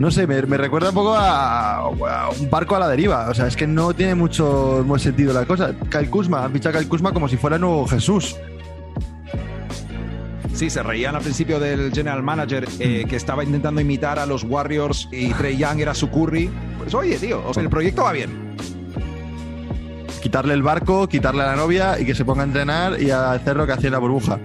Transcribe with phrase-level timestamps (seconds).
[0.00, 3.28] no sé, me, recuerda un poco a, un barco a la deriva.
[3.28, 5.74] O sea, es que no tiene mucho, mucho sentido la cosa.
[6.08, 8.34] Kuzma, han fichado a Kuzma como si fuera nuevo Jesús.
[10.54, 14.42] Sí, se reían al principio del general manager eh, que estaba intentando imitar a los
[14.42, 16.50] Warriors y Trey Young era su curry.
[16.78, 18.56] Pues oye, tío, o sea, el proyecto va bien.
[20.22, 23.32] Quitarle el barco, quitarle a la novia y que se ponga a entrenar y a
[23.32, 24.38] hacer lo que hacía la burbuja.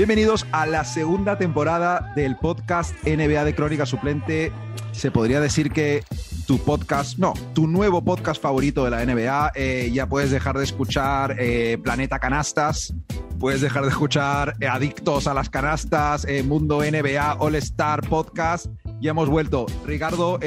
[0.00, 4.50] Bienvenidos a la segunda temporada del podcast NBA de Crónica Suplente.
[4.92, 6.02] Se podría decir que
[6.46, 9.52] tu podcast, no, tu nuevo podcast favorito de la NBA.
[9.56, 12.94] Eh, ya puedes dejar de escuchar eh, Planeta Canastas,
[13.38, 18.68] puedes dejar de escuchar eh, Adictos a las Canastas, Mundo NBA All Star Podcast.
[19.02, 19.66] Ya hemos vuelto.
[19.84, 20.40] Ricardo,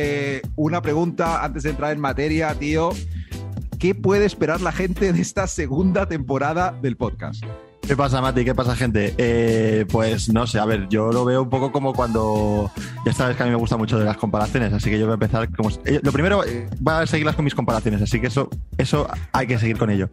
[0.56, 2.90] una pregunta antes de entrar en materia, tío.
[3.78, 7.44] ¿Qué puede esperar la gente de esta segunda temporada del podcast?
[7.86, 8.46] ¿Qué pasa, Mati?
[8.46, 9.14] ¿Qué pasa, gente?
[9.18, 12.72] Eh, pues no sé, a ver, yo lo veo un poco como cuando.
[13.06, 15.12] Ya sabes que a mí me gusta mucho de las comparaciones, así que yo voy
[15.12, 15.70] a empezar como.
[15.84, 19.48] Eh, lo primero, eh, voy a seguirlas con mis comparaciones, así que eso, eso hay
[19.48, 20.10] que seguir con ello.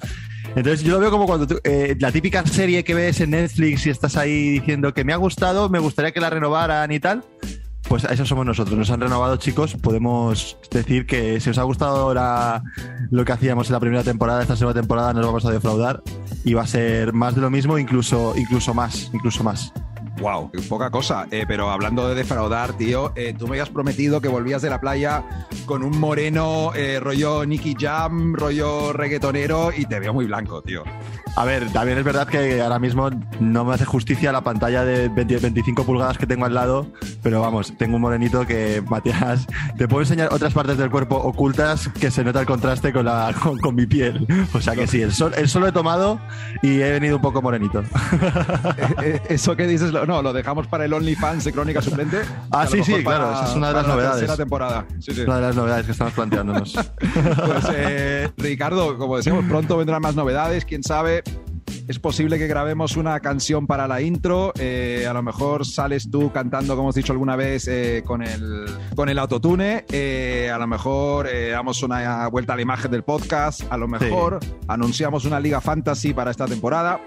[0.56, 1.46] Entonces, yo lo veo como cuando
[2.00, 5.68] la típica serie que ves en Netflix y estás ahí diciendo que me ha gustado,
[5.68, 7.24] me gustaría que la renovaran y tal.
[7.90, 8.78] Pues eso somos nosotros.
[8.78, 9.74] Nos han renovado, chicos.
[9.74, 12.62] Podemos decir que si os ha gustado ahora
[13.10, 16.00] lo que hacíamos en la primera temporada, esta segunda temporada nos vamos a defraudar
[16.44, 19.72] y va a ser más de lo mismo, incluso, incluso más, incluso más.
[20.20, 21.26] Wow, poca cosa.
[21.30, 24.78] Eh, pero hablando de defraudar, tío, eh, tú me habías prometido que volvías de la
[24.78, 25.24] playa
[25.64, 30.84] con un moreno eh, rollo Nicky Jam, rollo reggaetonero y te veo muy blanco, tío.
[31.36, 35.08] A ver, también es verdad que ahora mismo no me hace justicia la pantalla de
[35.08, 36.88] 25 pulgadas que tengo al lado,
[37.22, 39.46] pero vamos, tengo un morenito que, Matías,
[39.78, 43.34] te puedo enseñar otras partes del cuerpo ocultas que se nota el contraste con, la,
[43.62, 44.26] con, mi piel.
[44.52, 46.20] O sea que sí, el sol, el sol lo he tomado
[46.62, 47.84] y he venido un poco morenito.
[49.28, 52.22] Eso que dices, no, lo dejamos para el OnlyFans de Crónica Suplente.
[52.50, 54.28] Ah, sí, sí, claro, esa es una de las novedades.
[54.28, 54.86] La temporada.
[55.24, 56.72] Una de las novedades que estamos planteándonos.
[57.00, 61.22] pues, eh, Ricardo, como decíamos, pronto vendrán más novedades, quién sabe.
[61.86, 64.52] Es posible que grabemos una canción para la intro.
[64.58, 68.66] Eh, a lo mejor sales tú cantando, como hemos dicho alguna vez, eh, con, el,
[68.94, 69.84] con el autotune.
[70.52, 73.62] a lo mejor damos una vuelta a la imagen del podcast.
[73.70, 77.00] A lo mejor anunciamos una liga fantasy para esta temporada.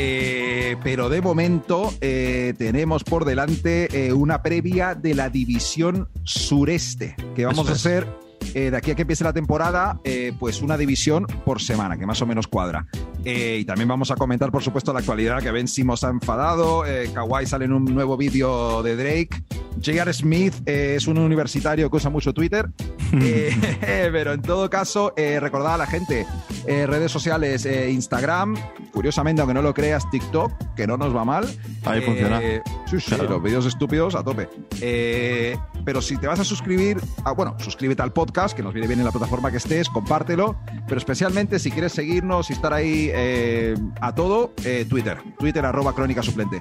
[0.00, 7.16] Eh, pero de momento eh, tenemos por delante eh, una previa de la división sureste
[7.34, 8.06] que vamos a hacer
[8.54, 10.00] de aquí a que empiece la temporada,
[10.38, 12.86] pues una división por semana, que más o menos cuadra.
[13.24, 16.84] y también vamos a comentar, por supuesto, la actualidad, que Ben Simmons ha enfadado,
[17.14, 19.42] Kawhi sale en un nuevo vídeo de Drake,
[19.84, 20.12] J.R.
[20.12, 22.68] Smith es un universitario que usa mucho Twitter,
[23.80, 26.26] pero en todo caso, recordad a la gente,
[26.66, 28.56] redes sociales, Instagram,
[28.98, 31.46] curiosamente, aunque no lo creas, TikTok, que no nos va mal.
[31.84, 32.42] Ahí funciona.
[32.42, 34.48] Eh, sí, sí, los vídeos estúpidos a tope.
[34.80, 38.86] Eh, pero si te vas a suscribir, ah, bueno, suscríbete al podcast, que nos viene
[38.86, 40.56] bien en la plataforma que estés, compártelo,
[40.86, 44.52] pero especialmente si quieres seguirnos y estar ahí eh, a todo,
[44.88, 46.60] Twitter, Twitter arroba crónica suplente.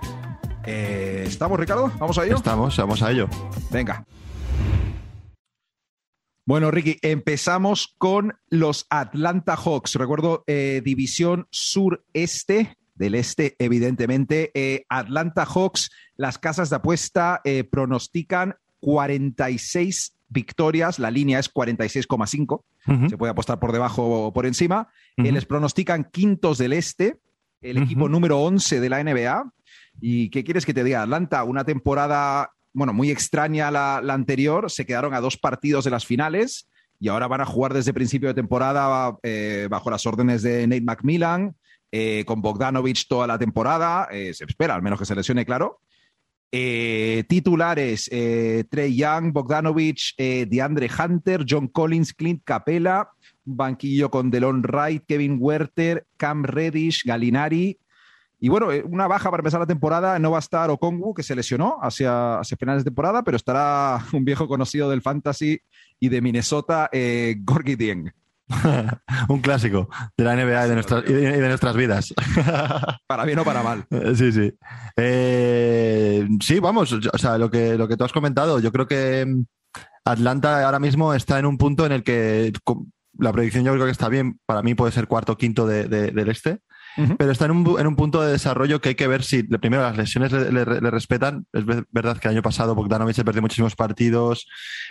[0.66, 1.92] ¿Estamos, Ricardo?
[2.00, 2.36] ¿Vamos a ello?
[2.36, 3.30] Estamos, vamos a ello.
[3.72, 4.06] Venga.
[6.48, 9.96] Bueno, Ricky, empezamos con los Atlanta Hawks.
[9.96, 14.52] Recuerdo, eh, división sureste, del este, evidentemente.
[14.54, 22.64] Eh, Atlanta Hawks, las casas de apuesta eh, pronostican 46 victorias, la línea es 46,5,
[23.10, 24.90] se puede apostar por debajo o por encima.
[25.16, 27.18] les pronostican quintos del este,
[27.62, 29.52] el equipo número 11 de la NBA.
[30.00, 31.02] ¿Y qué quieres que te diga?
[31.02, 36.06] Atlanta, una temporada bueno, muy extraña la, anterior, se quedaron a dos partidos de las
[36.06, 40.68] finales y ahora van a jugar desde principio de temporada eh, bajo las órdenes de
[40.68, 41.56] Nate McMillan,
[41.92, 45.80] eh, con Bogdanovich toda la temporada, eh, se espera, al menos que se lesione, claro.
[46.50, 48.10] Titulares,
[48.70, 53.10] Trey Young, Bogdanovich, DeAndre Hunter, John Collins, Clint Capella,
[53.44, 57.78] banquillo con Delon Wright, Kevin Werther, Cam Reddish, Galinari,
[58.40, 61.24] y bueno, eh, una baja para empezar la temporada no va a estar Okongu, que
[61.24, 65.60] se lesionó hacia, hacia finales de temporada, pero estará un viejo conocido del fantasy
[66.00, 68.14] y de Minnesota, eh, Gorgie Dieng.
[69.30, 72.14] un clásico de la NBA y de, nuestras, y de nuestras vidas.
[73.08, 73.86] para bien o para mal.
[74.16, 74.54] Sí, sí.
[74.96, 79.26] Eh, sí, vamos, o sea, lo que, lo que tú has comentado, yo creo que
[79.26, 79.44] mm,
[80.06, 82.54] Atlanta ahora mismo está en un punto en el que
[83.20, 86.30] la predicción yo creo que está bien, para mí puede ser cuarto o quinto del
[86.30, 86.60] este.
[87.18, 89.84] pero está en un, en un, punto de desarrollo que hay que ver si, primero,
[89.84, 91.46] las lesiones le, le, respetan.
[91.54, 94.48] Es verdad que el año pasado Bogdanovic se perdió muchísimos partidos.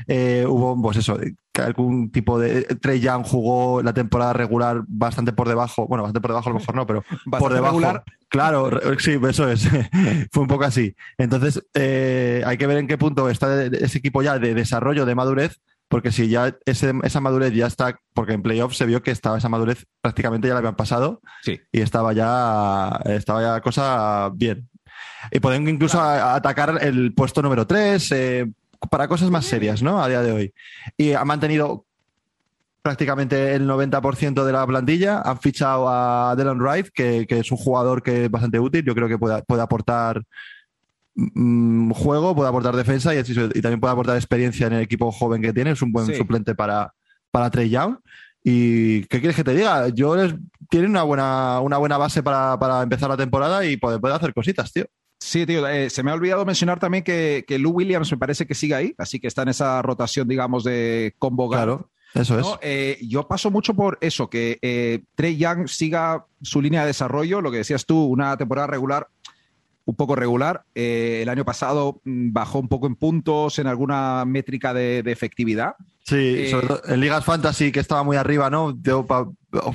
[0.06, 1.19] Eh, hubo, pues eso,
[1.55, 2.62] algún tipo de.
[2.81, 5.87] Trey Young jugó la temporada regular bastante por debajo.
[5.88, 7.05] Bueno, bastante por debajo a lo mejor no, pero
[7.38, 7.81] por debajo.
[8.28, 9.69] Claro, sí, eso es.
[10.32, 10.94] Fue un poco así.
[11.19, 15.14] Entonces, eh, hay que ver en qué punto está ese equipo ya de desarrollo, de
[15.14, 19.38] madurez, porque si ya esa madurez ya está, porque en playoffs se vio que estaba
[19.38, 21.61] esa madurez prácticamente ya la habían pasado sí.
[21.71, 24.69] y estaba ya, estaba ya cosa bien.
[25.31, 28.53] Y pueden incluso atacar el puesto número 3 eh,
[28.91, 30.03] para cosas más serias, ¿no?
[30.03, 30.55] A día de hoy.
[30.97, 31.85] Y ha mantenido
[32.83, 35.21] prácticamente el 90% de la plantilla.
[35.21, 38.85] Han fichado a Dylan Wright, que, que, es un jugador que es bastante útil.
[38.85, 40.23] Yo creo que puede, puede aportar
[41.16, 45.52] Mm, juego, puede aportar defensa y, también puede aportar experiencia en el equipo joven que
[45.52, 45.70] tiene.
[45.70, 46.92] Es un buen suplente para,
[47.30, 47.96] para Trey Young.
[48.44, 49.88] ¿Y qué quieres que te diga?
[49.88, 50.14] Yo
[50.68, 54.72] tiene una buena, una buena base para, empezar la temporada y puede, puede hacer cositas,
[54.72, 54.84] tío.
[55.18, 58.46] Sí, tío, eh, se me ha olvidado mencionar también que, que, Lou Williams me parece
[58.46, 62.46] que sigue ahí, así que está en esa rotación, digamos, de combo Claro, eso es.
[62.62, 67.40] Eh, yo paso mucho por eso, que eh, Trey Young siga su línea de desarrollo,
[67.40, 69.08] lo que decías tú, una temporada regular
[69.87, 70.65] un poco regular.
[70.75, 75.77] Eh, el año pasado mm, bajó un poco en puntos, en alguna métrica de, efectividad.
[76.05, 78.77] Sí, eh, sobre todo en Ligas Fantasy, que estaba muy arriba, ¿no?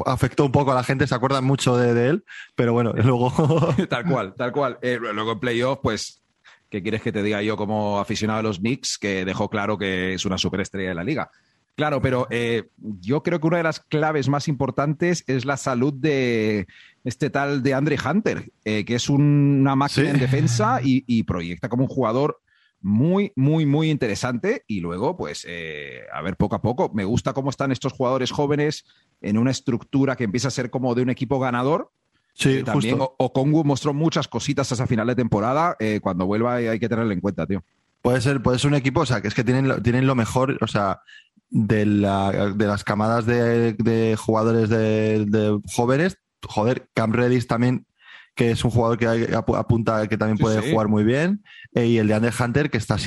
[0.06, 2.24] afectó un poco a la gente, se acuerdan mucho de, él,
[2.56, 3.32] pero bueno, luego.
[3.90, 4.78] tal cual, tal cual.
[4.82, 6.22] Eh, luego en playoff, pues,
[6.70, 8.98] ¿qué quieres que te diga yo como aficionado a los Knicks?
[8.98, 11.32] Que dejó claro que es una superestrella de la liga.
[11.76, 12.28] Claro, pero
[13.00, 16.68] yo creo que una de las claves más importantes es la salud de,
[17.04, 21.84] este tal de Andre Hunter, eh, que es una máquina en defensa y, proyecta como
[21.84, 22.42] un jugador
[22.82, 24.64] muy, muy, muy interesante.
[24.68, 28.32] Y luego, pues, eh, a ver, poco a poco, me gusta cómo están estos jugadores
[28.32, 28.86] jóvenes
[29.22, 31.92] en una estructura que empieza a ser como de un equipo ganador.
[32.34, 35.76] Sí, eh, también Okongu mostró muchas cositas hasta final de temporada.
[36.02, 37.64] cuando vuelva hay que tenerlo en cuenta, tío.
[38.02, 40.58] Puede ser, puede ser un equipo, o sea, que es que tienen, tienen lo mejor,
[40.62, 41.02] o sea,
[41.52, 46.18] de, las camadas de, jugadores de, jóvenes.
[46.44, 47.86] Joder, Cam Redis también,
[48.34, 51.44] que es un jugador que apunta que también puede jugar muy bien,
[51.76, 52.98] eh, y el de Ander Hunter, que está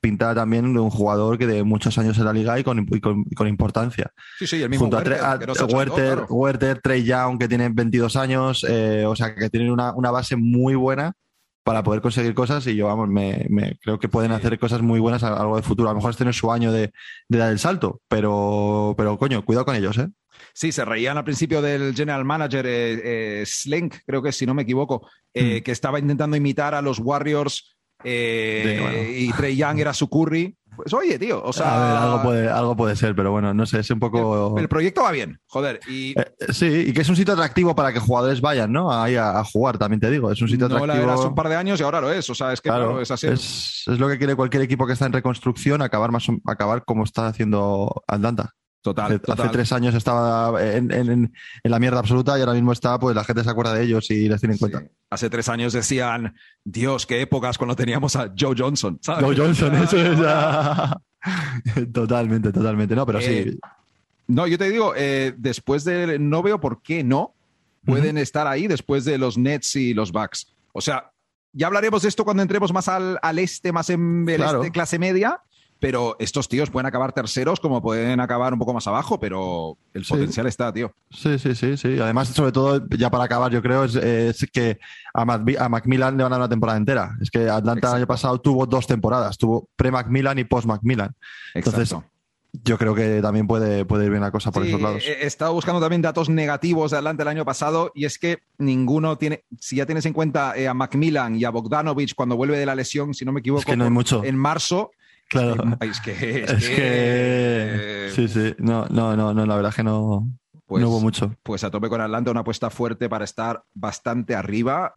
[0.00, 3.48] pintada también de un jugador que de muchos años en la liga y con, con,
[3.48, 4.10] importancia.
[4.38, 9.14] Sí, sí, el mismo Junto a, Werther, Trey Young, que tiene 22 años, eh, o
[9.14, 11.12] sea, que tienen una, base muy buena
[11.62, 13.48] para poder conseguir cosas y yo, vamos, me,
[13.82, 15.88] creo que pueden hacer cosas muy buenas a, algo de futuro.
[15.88, 16.92] A lo mejor este no es su año de,
[17.28, 20.08] de dar el salto, pero, pero coño, cuidado con ellos, ¿eh?
[20.54, 24.54] Sí, se reían al principio del general manager eh, eh Slink, creo que si no
[24.54, 25.62] me equivoco, eh, hmm.
[25.62, 30.56] que estaba intentando imitar a los Warriors y Trey Young era su curry.
[30.76, 31.74] Pues oye, tío, o sea.
[31.74, 34.58] A ver, algo puede, algo puede ser, pero bueno, no sé, es un poco.
[34.58, 35.80] El, proyecto va bien, joder.
[35.88, 36.14] Y...
[36.50, 38.92] sí, y que es un sitio atractivo para que jugadores vayan, ¿no?
[38.92, 40.30] Ahí a, jugar, también te digo.
[40.30, 41.06] Es un sitio atractivo.
[41.06, 42.28] No hace un par de años y ahora lo es.
[42.30, 43.26] O sea, es que claro, es así.
[43.26, 47.04] Es, es, lo que quiere cualquier equipo que está en reconstrucción, acabar, más, acabar como
[47.04, 48.54] está haciendo Atlanta.
[48.82, 51.32] Total, hace, tres años estaba en,
[51.64, 54.26] la mierda absoluta y ahora mismo está, pues la gente se acuerda de ellos y
[54.26, 54.82] les tiene en cuenta.
[55.10, 56.34] Hace tres años decían,
[56.64, 58.98] Dios, qué épocas cuando teníamos a Joe Johnson.
[59.04, 60.18] Joe Johnson, eso es.
[61.92, 62.94] totalmente, totalmente.
[62.94, 63.32] No, pero sí.
[63.32, 63.58] Eh,
[64.26, 66.18] no, yo te digo, eh, después de.
[66.18, 67.34] No veo por qué no
[67.84, 70.54] pueden estar ahí después de los Nets y los Bucks.
[70.72, 71.10] O sea,
[71.52, 75.42] ya hablaremos de esto cuando entremos más al, este, más en el este, clase media
[75.80, 80.04] pero estos tíos pueden acabar terceros como pueden acabar un poco más abajo, pero el
[80.04, 80.92] potencial está, tío.
[81.10, 81.98] Sí, sí, sí, sí.
[81.98, 84.78] Además, sobre todo, ya para acabar, yo creo, es, que
[85.14, 87.16] a, Macmillan le van a dar una temporada entera.
[87.20, 91.14] Es que Atlanta el año pasado tuvo dos temporadas, tuvo pre-Macmillan y post-Macmillan.
[91.54, 91.94] Entonces,
[92.52, 95.02] yo creo que también puede, puede ir bien la cosa por esos lados.
[95.06, 99.16] He estado buscando también datos negativos de Atlanta el año pasado y es que ninguno
[99.16, 102.66] tiene, si ya tienes en cuenta eh, a Macmillan y a Bogdanovich cuando vuelve de
[102.66, 104.90] la lesión, si no me equivoco, en marzo,
[105.30, 105.78] Claro.
[105.80, 106.42] Es que.
[106.42, 108.10] Es, que...
[108.14, 108.54] Sí, sí.
[108.58, 110.28] No, no, no, no, la verdad es que no,
[110.66, 111.34] pues, no hubo mucho.
[111.44, 114.94] Pues a tope con Atlanta, una apuesta fuerte para estar bastante arriba.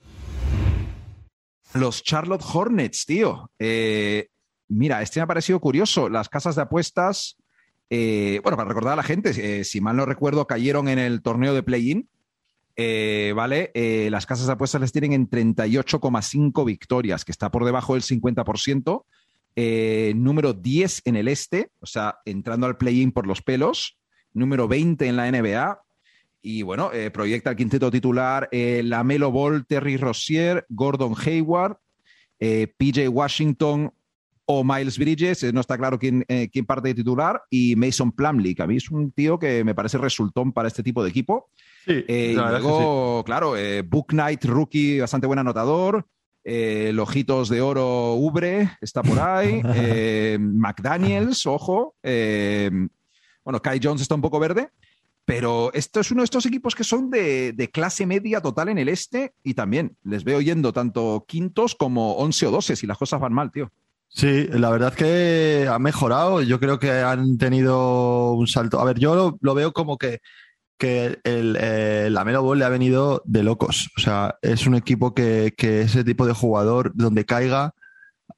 [1.75, 3.51] Los Charlotte Hornets, tío.
[3.59, 4.29] Eh,
[4.67, 6.09] mira, este me ha parecido curioso.
[6.09, 7.37] Las casas de apuestas.
[7.91, 11.21] Eh, bueno, para recordar a la gente, eh, si mal no recuerdo, cayeron en el
[11.21, 12.09] torneo de play-in.
[12.75, 13.71] ¿Vale?
[14.09, 19.05] las casas de apuestas les tienen en 38,5 victorias, que está por debajo del 50%.
[19.55, 23.99] Eh, número 10 en el este, o sea, entrando al play-in por los pelos,
[24.33, 25.79] número 20 en la NBA.
[26.41, 31.77] Y bueno, eh, proyecta el quinteto titular eh, Lamelo Ball, Terry Rossier, Gordon Hayward,
[32.39, 33.93] PJ Washington,
[34.45, 38.63] o Miles Bridges, no está claro quién, quién parte de titular, y Mason Plumley, que
[38.63, 41.49] a mí es un tío que me parece resultón para este tipo de equipo.
[41.85, 43.53] Sí, y luego, claro,
[43.85, 46.05] Book Knight, rookie, bastante buen anotador.
[46.43, 49.61] Eh, Lojitos de Oro Ubre está por ahí.
[49.75, 51.95] Eh, McDaniels, ojo.
[52.03, 52.69] Eh,
[53.43, 54.69] bueno, Kai Jones está un poco verde.
[55.25, 58.89] Pero esto es uno de estos equipos que son de, clase media total en el
[58.89, 63.21] este y también les veo yendo tanto quintos como once o doce si las cosas
[63.21, 63.71] van mal, tío.
[64.09, 66.41] Sí, la verdad es que ha mejorado.
[66.41, 68.79] Yo creo que han tenido un salto.
[68.81, 70.19] A ver, yo lo veo como que
[70.83, 73.89] que el, eh, la Melo Ball le ha venido de locos.
[73.95, 77.73] O sea, es un equipo que, ese tipo de jugador, donde caiga,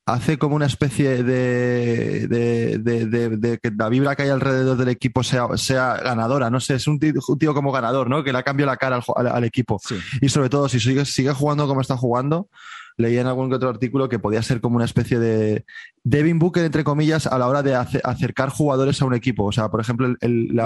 [0.05, 5.47] hace como una especie de, de, que la vibra que hay alrededor del equipo sea,
[5.55, 6.51] sea ganadora.
[6.51, 8.23] No sé, es un tío, como ganador, ¿no?
[8.23, 9.81] Que le ha cambiado la cara al, equipo.
[10.21, 12.49] Y sobre todo, si sigue, sigue jugando como está jugando,
[12.97, 15.65] leía en algún otro artículo que podía ser como una especie de
[16.03, 19.45] Devin Booker, entre comillas, a la hora de acercar jugadores a un equipo.
[19.45, 20.61] O sea, por ejemplo, el,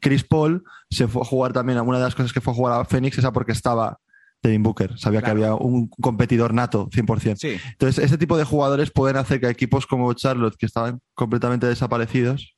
[0.00, 2.80] Chris Paul se fue a jugar también, alguna de las cosas que fue a jugar
[2.80, 3.98] a Phoenix esa porque estaba
[4.42, 4.98] Devin Booker.
[4.98, 7.36] Sabía que había un competidor nato, 100%.
[7.36, 7.56] Sí.
[7.72, 12.56] Entonces, ese tipo de jugadores pueden hacer que equipos como Charlotte, que estaban completamente desaparecidos,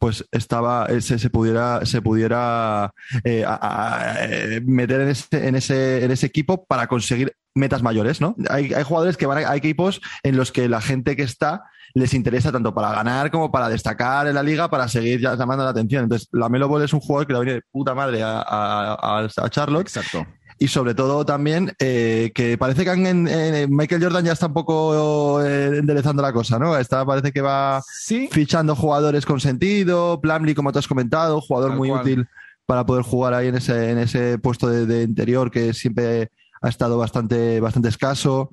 [0.00, 2.92] pues estaba se, se pudiera se pudiera
[3.22, 8.34] eh, eh, meter en ese, en ese en ese equipo para conseguir metas mayores, ¿no?
[8.48, 11.64] Hay, hay jugadores que van a, hay equipos en los que la gente que está
[11.92, 15.70] les interesa tanto para ganar como para destacar en la liga, para seguir llamando la
[15.70, 16.04] atención.
[16.04, 19.24] Entonces, la Melo Ball es un jugador que le viene de puta madre a, a,
[19.24, 19.88] a Charlotte.
[19.88, 20.24] Exacto
[20.62, 25.42] y sobre todo también eh, que parece que en, Michael Jordan ya está un poco
[25.42, 26.76] eh, enderezando la cosa, ¿no?
[26.76, 27.82] Está, parece que va
[28.30, 32.28] fichando jugadores con sentido, Plumlee, como te has comentado, jugador muy útil
[32.66, 36.98] para poder jugar ahí en ese, en ese puesto de, interior que siempre ha estado
[36.98, 38.50] bastante, bastante escaso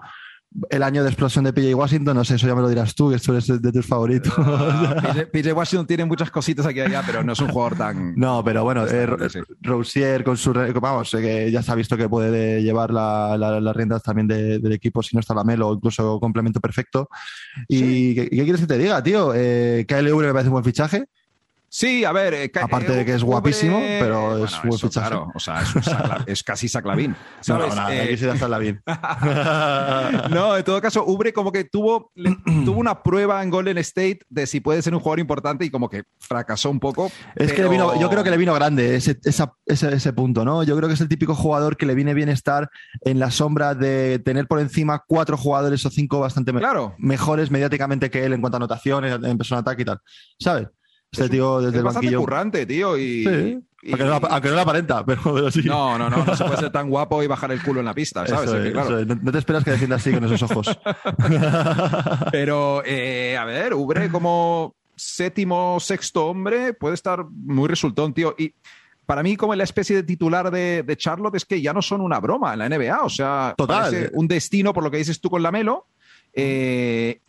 [0.69, 3.11] el año de explosión de PJ Washington, no sé, eso ya me lo dirás tú,
[3.11, 4.33] que tú eres de, tus favoritos.
[5.31, 8.15] PJ, Washington tiene muchas cositas aquí y allá, pero no es un jugador tan.
[8.15, 9.07] No, pero bueno, eh,
[9.61, 10.53] Rousier con su.
[10.53, 15.15] Vamos, que ya se ha visto que puede llevar las riendas también del equipo si
[15.15, 17.09] no está la Melo, incluso complemento perfecto.
[17.67, 19.33] ¿Y ¿qué, quieres que te diga, tío?
[19.35, 21.05] Eh, KLV me parece un buen fichaje.
[21.77, 22.33] Sí, a ver.
[22.33, 25.09] Eh, Aparte de que es guapísimo, pero es buen fichaje.
[25.09, 25.61] Claro, o sea,
[26.25, 27.15] es, casi Saclavín.
[27.47, 28.81] No, no, eh, Saclavín.
[30.31, 32.11] no, en todo caso, Ubre como que tuvo,
[32.65, 35.87] tuvo una prueba en Golden State de si puede ser un jugador importante y como
[35.87, 37.11] que fracasó un poco.
[37.35, 40.63] Es que le vino, yo creo que le vino grande ese, ese, punto, ¿no?
[40.63, 43.75] Yo creo que es el típico jugador que le viene bien estar en la sombra
[43.75, 46.51] de tener por encima cuatro jugadores o cinco bastante
[46.97, 50.01] mejores mediáticamente que él en cuanto a anotaciones, en persona ataque y tal.
[50.39, 50.69] ¿Sabes?
[51.11, 52.19] Este tío desde el banquillo.
[52.19, 52.97] currante, tío.
[52.97, 53.59] Y, sí.
[53.91, 55.63] aunque, no, lo aparenta, pero, sí.
[55.63, 57.93] No, no, no, no se puede ser tan guapo y bajar el culo en la
[57.93, 58.73] pista, ¿sabes?
[58.73, 60.67] no, te esperas que defienda así con esos ojos.
[62.31, 68.35] pero, eh, a ver, Ubre como séptimo, sexto hombre puede estar muy resultón, tío.
[68.37, 68.53] Y
[69.05, 72.19] para mí, como la especie de titular de, Charlotte, es que ya no son una
[72.19, 73.03] broma en la NBA.
[73.03, 74.11] O sea, Total.
[74.13, 75.87] un destino, por lo que dices tú con la Melo.
[76.33, 77.21] Eh,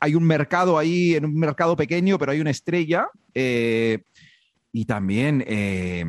[0.00, 3.08] hay un mercado ahí, en un mercado pequeño, pero hay una estrella.
[3.34, 4.02] Eh,
[4.72, 5.44] y también.
[5.46, 6.04] Eh,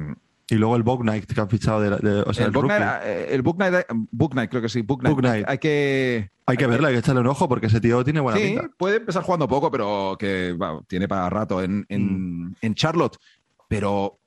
[0.49, 3.85] y luego el Book Knight que han fichado de, o sea, el, el, Book Knight,
[4.11, 4.81] Book Knight, creo que sí.
[4.81, 5.45] Book Knight.
[5.47, 6.29] Hay que.
[6.45, 8.97] Hay que verle, hay que echarle un ojo porque ese tío tiene buena sí, puede
[8.97, 12.73] empezar jugando poco, pero que tiene para rato en, en, mm.
[12.73, 13.17] Charlotte.
[13.69, 14.19] Pero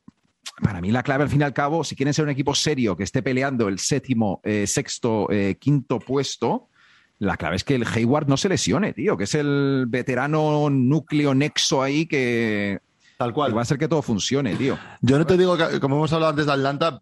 [0.63, 2.97] para mí la clave al fin y al cabo, si quieren ser un equipo serio
[2.97, 6.69] que esté peleando el séptimo, eh, sexto, quinto puesto,
[7.19, 11.35] la clave es que el Hayward no se lesione, tío, que es el veterano núcleo
[11.35, 12.81] nexo ahí que,
[13.17, 13.55] Tal cual.
[13.55, 14.79] va a hacer que todo funcione, tío.
[15.01, 17.01] Yo no te digo que, como hemos hablado antes de Atlanta,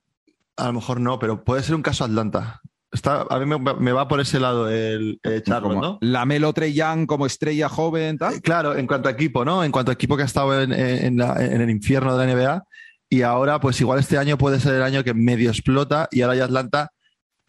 [0.56, 2.60] a lo mejor no, pero puede ser un caso Atlanta.
[2.90, 5.98] Está, a mí me, va por ese lado el, Charlo, ¿no?
[6.02, 8.34] La Melo Young como estrella joven, tal.
[8.34, 9.64] Eh, claro, en cuanto a equipo, ¿no?
[9.64, 12.64] En cuanto a equipo que ha estado en, en, el infierno de la NBA
[13.08, 16.36] y ahora, pues igual este año puede ser el año que medio explota y ahora
[16.36, 16.92] ya Atlanta,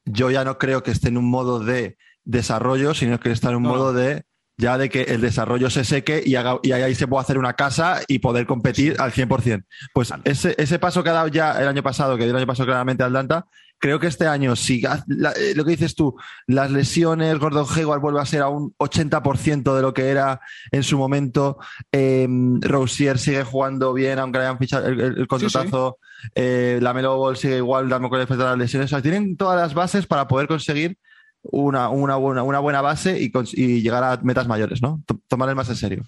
[0.06, 3.58] yo ya no creo que esté en un modo de desarrollo, sino que está en
[3.58, 4.24] un modo de
[4.58, 7.54] ya de que el desarrollo se seque y, haga, y ahí se puede hacer una
[7.54, 9.66] casa y poder competir al 100%.
[9.94, 12.48] Pues ese, ese paso que ha dado ya el año pasado, que dio el año
[12.48, 13.48] pasado claramente Atlanta,
[13.80, 16.16] creo que este año, si eh, lo que dices tú,
[16.48, 20.40] las lesiones, Gordon Hayward vuelve a ser a un 80% de lo que era
[20.72, 21.58] en su momento,
[21.92, 22.28] eh,
[22.62, 25.98] Rousier sigue jugando bien, aunque le hayan fichado el, el, contratazo,
[26.36, 28.86] eh, la Melo Ball sigue igual, dando con el efecto de las lesiones.
[28.86, 30.98] O sea, tienen todas las bases para poder conseguir
[31.44, 35.04] una, una, buena, una buena base y, llegar a metas mayores, ¿no?
[35.28, 36.04] Tomar más en serio.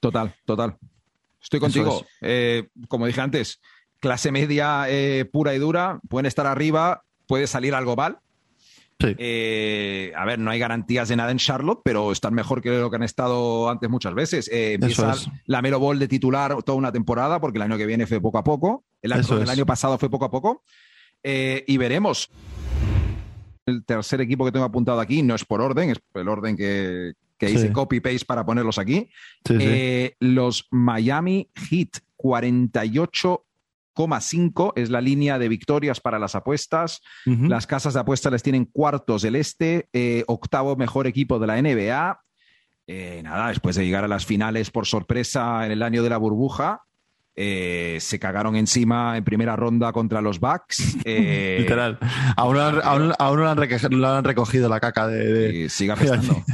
[0.00, 0.76] Total, total.
[1.40, 2.04] Estoy contigo.
[2.20, 3.60] Eh, como dije antes,
[4.00, 8.18] clase media eh, pura y dura, pueden estar arriba, puede salir algo mal.
[9.00, 9.14] Sí.
[9.16, 12.90] Eh, a ver, no hay garantías de nada en Charlotte, pero están mejor que lo
[12.90, 14.50] que han estado antes muchas veces.
[14.52, 15.28] Empieza es.
[15.46, 18.38] la Melo Ball de titular toda una temporada, porque el año que viene fue poco
[18.38, 18.84] a poco.
[19.00, 20.64] El año, el pasado fue poco a poco.
[21.22, 22.28] Y veremos.
[23.68, 27.12] El tercer equipo que tengo apuntado aquí no es por orden, es el orden que,
[27.36, 27.54] que Sí.
[27.54, 29.08] hice copy-paste para ponerlos aquí.
[29.44, 29.58] Sí, sí.
[29.60, 37.00] Eh, los Miami Heat 48,5 es la línea de victorias para las apuestas.
[37.24, 41.56] Las casas de apuestas les tienen cuartos del este, eh, octavo mejor equipo de la
[41.60, 42.20] NBA.
[42.86, 46.16] Eh, nada, después de llegar a las finales por sorpresa en el año de la
[46.16, 46.82] burbuja,
[47.40, 50.96] eh, se cagaron encima en primera ronda contra los Bucks.
[51.04, 51.98] Eh, Literal.
[52.36, 55.24] Aún no, han, aún- aún no han reque- no han recogido la caca de.
[55.32, 56.44] de- y siga apestando.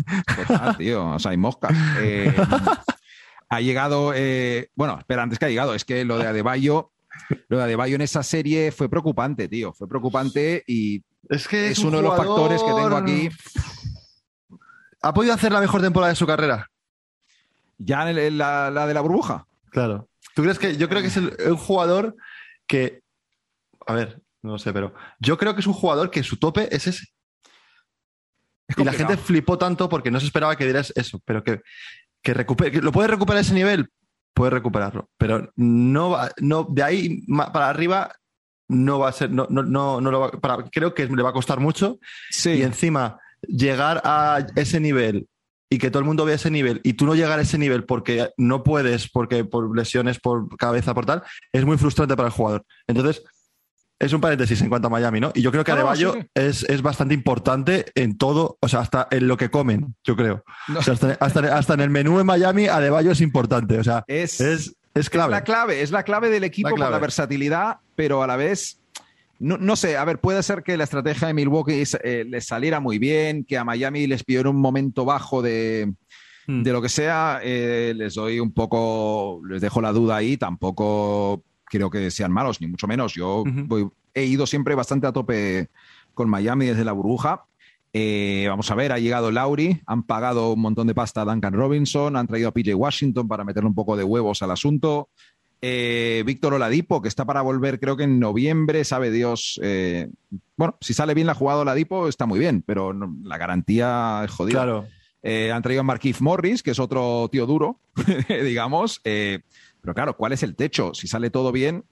[0.46, 1.06] Total, tío.
[1.12, 1.72] O sea, hay moscas.
[2.00, 2.32] Eh,
[3.48, 4.12] ha llegado.
[4.14, 6.90] eh, bueno, espera, antes que ha llegado, es que lo de Adebayo.
[7.48, 9.72] Lo de Adebayo en esa serie fue preocupante, tío.
[9.72, 13.28] Fue preocupante y Es que es un uno de los factores que tengo aquí.
[15.02, 16.70] ¿Ha podido hacer la mejor temporada de su carrera?
[17.78, 19.46] Ya en el- la, la de la burbuja.
[19.70, 20.08] Claro.
[20.34, 20.76] ¿Tú crees que.?
[20.76, 22.16] Yo creo que es el- un jugador
[22.66, 23.02] que.
[23.86, 24.94] A ver, no lo sé, pero.
[25.18, 27.06] Yo creo que es un jugador que su tope es ese.
[28.68, 31.60] Es Y la gente flipó tanto porque no se esperaba que dieras eso, pero que,
[32.22, 33.90] que recupere, que lo puede recuperar ese nivel,
[34.32, 37.22] puede recuperarlo, pero no va, no, de ahí
[37.52, 38.10] para arriba
[38.68, 41.28] no va a ser, no, no, no, no lo va- para- creo que le va
[41.30, 41.98] a costar mucho
[42.30, 42.52] Sí.
[42.52, 45.28] y encima llegar a ese nivel
[45.70, 47.84] y que todo el mundo vea ese nivel y tú no llegar a ese nivel
[47.84, 52.34] porque no puedes, porque por lesiones, por cabeza, por tal, es muy frustrante para el
[52.34, 52.64] jugador.
[52.86, 53.22] Entonces,
[53.98, 55.32] es un paréntesis en cuanto a Miami, ¿no?
[55.34, 58.80] Y yo creo que no, Adebayo sí, es, es bastante importante en todo, o sea,
[58.80, 60.44] hasta en lo que comen, yo creo.
[60.68, 60.80] No.
[60.80, 64.04] O sea, hasta, hasta- hasta en el menú en Miami, Adebayo es importante, o sea,
[64.06, 65.30] es, es, es clave.
[65.30, 66.92] la clave, es la clave del equipo La clave.
[66.92, 68.80] la versatilidad, pero a la vez.
[69.44, 72.80] No, no sé, a ver, puede ser que la estrategia de Milwaukee eh, les saliera
[72.80, 75.92] muy bien, que a Miami les pidió un momento bajo de,
[76.46, 76.62] Hmm.
[76.62, 81.42] de lo que sea, eh, les doy un poco, les dejo la duda ahí, tampoco
[81.64, 83.14] creo que sean malos, ni mucho menos.
[83.14, 85.68] Yo voy- he ido siempre bastante a tope
[86.12, 87.44] con Miami desde la burbuja.
[87.94, 91.54] Eh, vamos a ver, ha llegado Lauri, han pagado un montón de pasta a Duncan
[91.54, 95.08] Robinson, han traído a PJ Washington para meterle un poco de huevos al asunto.
[95.66, 99.58] Eh, Víctor Oladipo, que está para volver creo que en noviembre, sabe Dios.
[99.62, 100.10] eh,
[100.58, 104.30] bueno, si sale bien la jugada Oladipo está muy bien, pero no- la garantía es
[104.30, 104.58] jodida.
[104.58, 104.86] Claro.
[105.22, 107.80] Eh, han traído a Marquise Morris, que es otro tío duro,
[108.28, 109.00] digamos.
[109.02, 110.92] Pero claro, ¿cuál es el techo?
[110.92, 111.84] Si sale todo bien,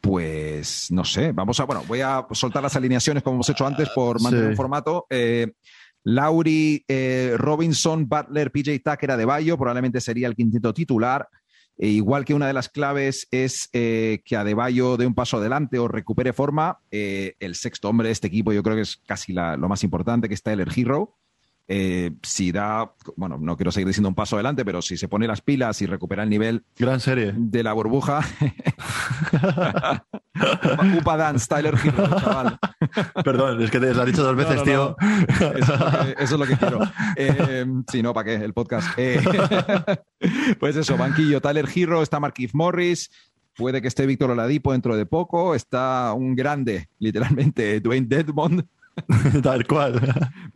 [0.00, 1.32] pues no sé.
[1.32, 4.50] Vamos a, bueno, voy a soltar las alineaciones como hemos hecho antes por mantener Sí.
[4.52, 5.06] un formato.
[6.04, 6.84] Lauri,
[7.36, 11.28] Robinson, Butler, PJ Tucker, Adebayo, probablemente sería el quinteto titular.
[11.82, 15.78] E igual que una de las claves es eh, que Adebayo dé un paso adelante
[15.78, 19.32] o recupere forma, eh, el sexto hombre de este equipo yo creo que es casi
[19.32, 21.16] la- lo más importante, que está el Hero.
[21.72, 25.28] Eh, si da, bueno, no quiero seguir diciendo un paso adelante, pero si se pone
[25.28, 27.32] las pilas y recupera el nivel Gran serie.
[27.36, 28.22] de la burbuja.
[30.98, 32.58] Upa Dance, Tyler Hero, chaval.
[33.22, 34.96] Perdón, es que te lo has dicho dos veces, no, tío.
[35.38, 36.80] Eso es lo que, eso es lo que quiero.
[37.14, 38.44] Eh, sí, no, ¿para qué?
[38.44, 38.88] El podcast.
[38.96, 39.22] Eh,
[40.58, 43.12] pues eso, banquillo, Tyler Hero, está Marquise Morris,
[43.54, 48.66] puede que esté Víctor Oladipo dentro de poco, está un grande, literalmente, Dwayne Dedmond.
[49.42, 50.00] Tal cual.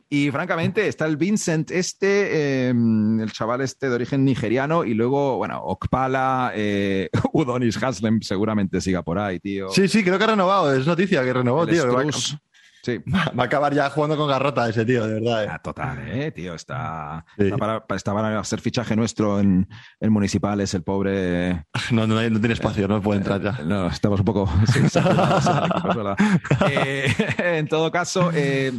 [0.09, 5.37] Y francamente, está el Vincent este, eh, el chaval este de origen nigeriano, y luego,
[5.37, 9.71] bueno, Okpala, eh, Udonis Haslem seguramente siga por ahí, tío.
[9.71, 10.75] Sí, sí, creo que ha renovado.
[10.75, 11.83] Es noticia que renovó, El tío.
[11.83, 12.37] Strus.
[12.85, 12.99] Sí.
[13.09, 15.45] va a acabar ya jugando con garrota ese tío, de verdad.
[15.45, 15.49] eh.
[15.51, 17.45] Ah, total, eh, tío, está, Sí.
[17.45, 19.67] está para, está para hacer fichaje nuestro en,
[20.01, 21.65] en municipales, el pobre.
[21.91, 23.53] No, no, hay- no tiene espacio, no puede entrar ya.
[23.65, 24.89] No, estamos un poco sí, en.
[26.71, 27.13] Eh,
[27.59, 28.73] en todo caso, eh,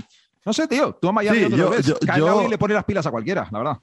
[0.46, 1.86] no sé, tío, tú a Miami Sí, ¿dónde lo yo- ves?
[1.86, 3.78] yo- yo- Lowry le pone las pilas a cualquiera, la verdad.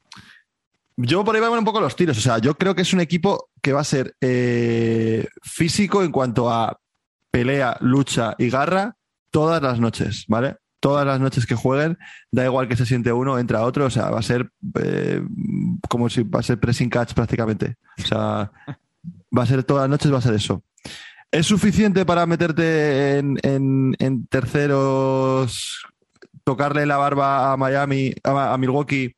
[0.96, 2.16] Yo por ahí van un poco los tiros.
[2.18, 6.12] O sea, yo creo que es un equipo que va a ser eh, físico en
[6.12, 6.78] cuanto a
[7.30, 8.94] pelea, lucha y garra
[9.32, 10.56] todas las noches, ¿vale?
[10.78, 11.98] Todas las noches que jueguen,
[12.30, 15.22] da igual que se siente uno, entra otro, o sea, va a ser eh,
[15.88, 17.76] como si va a ser pressing catch prácticamente.
[17.98, 18.52] O sea,
[19.36, 20.62] va a ser todas las noches, va a ser eso.
[21.30, 25.82] ¿Es suficiente para meterte en, terceros,
[26.44, 29.16] tocarle la barba a Miami, a, Milwaukee?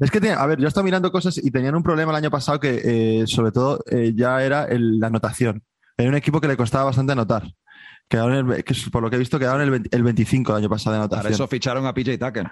[0.00, 2.30] Es que, tiene- a ver, yo estaba mirando cosas y tenían un problema el año
[2.30, 5.62] pasado que, eh, sobre todo, eh, ya era la anotación.
[5.96, 7.42] Era un equipo que le costaba bastante anotar.
[8.08, 10.68] Quedaron el- que por lo que he visto, quedaron el, 20 el 25 el año
[10.68, 11.32] pasado de anotación.
[11.32, 12.50] eso ficharon a PJ Tucker.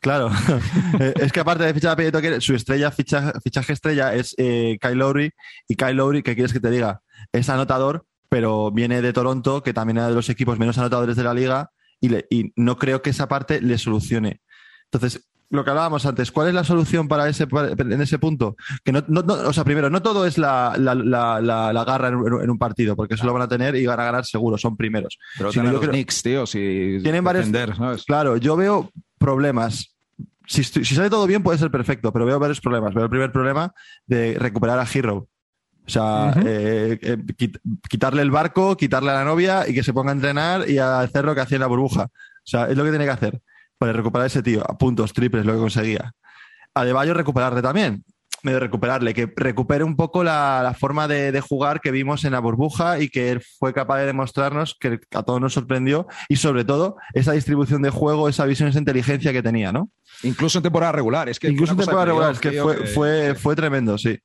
[0.00, 0.30] Claro.
[1.00, 4.34] Eh, es que aparte de fichar a PJ Tucker, su estrella, ficha- fichaje estrella es
[4.38, 5.30] eh, Kyle Lowry.
[5.68, 7.02] Y Kyle Lowry, ¿qué quieres que te diga?
[7.32, 11.22] Es anotador, pero viene de Toronto, que también era de los equipos menos anotadores de
[11.24, 11.70] la liga.
[12.00, 14.40] y, le- y no creo que esa parte le solucione.
[14.84, 18.56] Entonces, lo que hablábamos antes, ¿cuál es la solución para ese, para- en ese punto?
[18.84, 22.16] Que no, no- no- o sea, primero, no todo es la, la- la- garra en,
[22.16, 24.58] un- en un partido, porque eso lo van a tener y van a ganar seguro,
[24.58, 25.18] son primeros.
[25.38, 28.04] Pero yo los creo- Knicks, tío, si Tienen varios- ¿sabes?
[28.04, 29.94] Claro, yo veo problemas.
[30.46, 32.94] Si, si sale todo bien puede ser perfecto, pero veo varios problemas.
[32.94, 33.72] Veo el primer problema
[34.06, 35.28] de recuperar a Hero.
[35.86, 39.94] O sea, eh, eh, quit- quitarle el barco, quitarle a la novia y que se
[39.94, 42.04] ponga a entrenar y a hacer lo que hacía en la burbuja.
[42.04, 43.40] O sea, es lo que tiene que hacer
[43.78, 44.62] para recuperar ese tío.
[44.68, 46.12] A puntos, triples, lo que conseguía.
[46.74, 48.04] A De Bayo recuperarle también.
[48.44, 52.30] Medio recuperarle, que recupere un poco la, la forma de, de jugar que vimos en
[52.30, 56.36] la burbuja y que él fue capaz de demostrarnos que a todos nos sorprendió y
[56.36, 59.90] sobre todo esa distribución de juego, esa visión, esa inteligencia que tenía, ¿no?
[60.22, 61.28] Incluso en temporada regular.
[61.28, 64.16] Es que Incluso en temporada regular, es que fue, fue, fue tremendo, sí.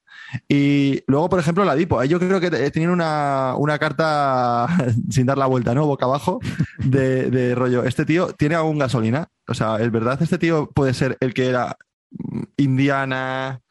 [0.47, 2.03] Y luego, por ejemplo, la Dipo.
[2.03, 4.67] Yo creo que te- tenían una, una carta
[5.09, 5.87] sin dar la vuelta, ¿no?
[5.87, 6.39] Boca abajo,
[6.77, 7.83] de, de rollo.
[7.83, 9.27] Este tío tiene aún gasolina.
[9.53, 11.77] O sea, es verdad, este tío puede ser el que era
[12.11, 13.61] mm, Indiana,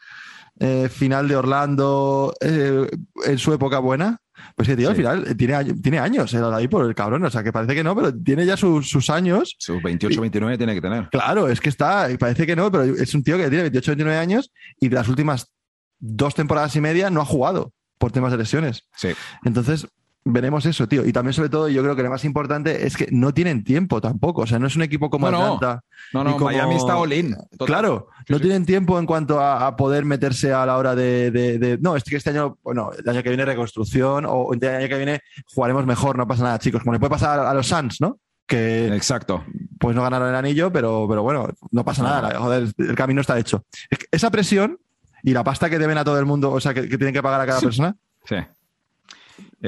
[0.61, 2.89] eh, final de Orlando, eh,
[3.27, 4.19] en su época buena.
[4.57, 7.25] Pues ese tío al final tiene, tiene años, el Oladipo, el cabrón.
[7.25, 9.55] O sea, que parece que no, pero tiene ya sus- sus años.
[9.59, 11.09] Sus 28, 29 tiene que tener.
[11.11, 14.19] Claro, es que está, parece que no, pero es un tío que tiene 28, 29
[14.19, 15.53] años y de las últimas
[15.99, 18.89] dos temporadas y media no ha jugado por temas de lesiones.
[18.97, 19.11] Sí.
[19.45, 19.87] Entonces,
[20.25, 21.05] veremos eso, tío.
[21.07, 24.01] Y también, sobre todo, yo creo que lo más importante es que no tienen tiempo
[24.01, 24.43] tampoco.
[24.43, 25.45] O sea, no es un equipo como No, no.
[25.55, 25.85] Atlanta.
[26.13, 27.35] No, no, como- Miami está all-in.
[27.51, 27.67] Total.
[27.67, 28.43] Claro, no sí.
[28.43, 31.97] tienen tiempo en cuanto a, a poder meterse a la hora de, de- de- No,
[31.97, 35.21] es que este año, bueno, el año que viene reconstrucción o el año que viene
[35.55, 36.83] jugaremos mejor, no pasa nada, chicos.
[36.83, 38.19] Como le puede pasar a los Suns, ¿no?
[38.47, 39.45] Que, Exacto.
[39.79, 42.39] pues no ganaron el anillo, pero, pero bueno, no pasa nada.
[42.39, 43.65] Joder, el camino está hecho.
[44.11, 44.79] Esa presión
[45.23, 47.23] y la pasta que deben a todo el mundo, o sea, que, que tienen que
[47.23, 47.67] pagar a cada Sí.
[47.67, 48.37] persona, Sí.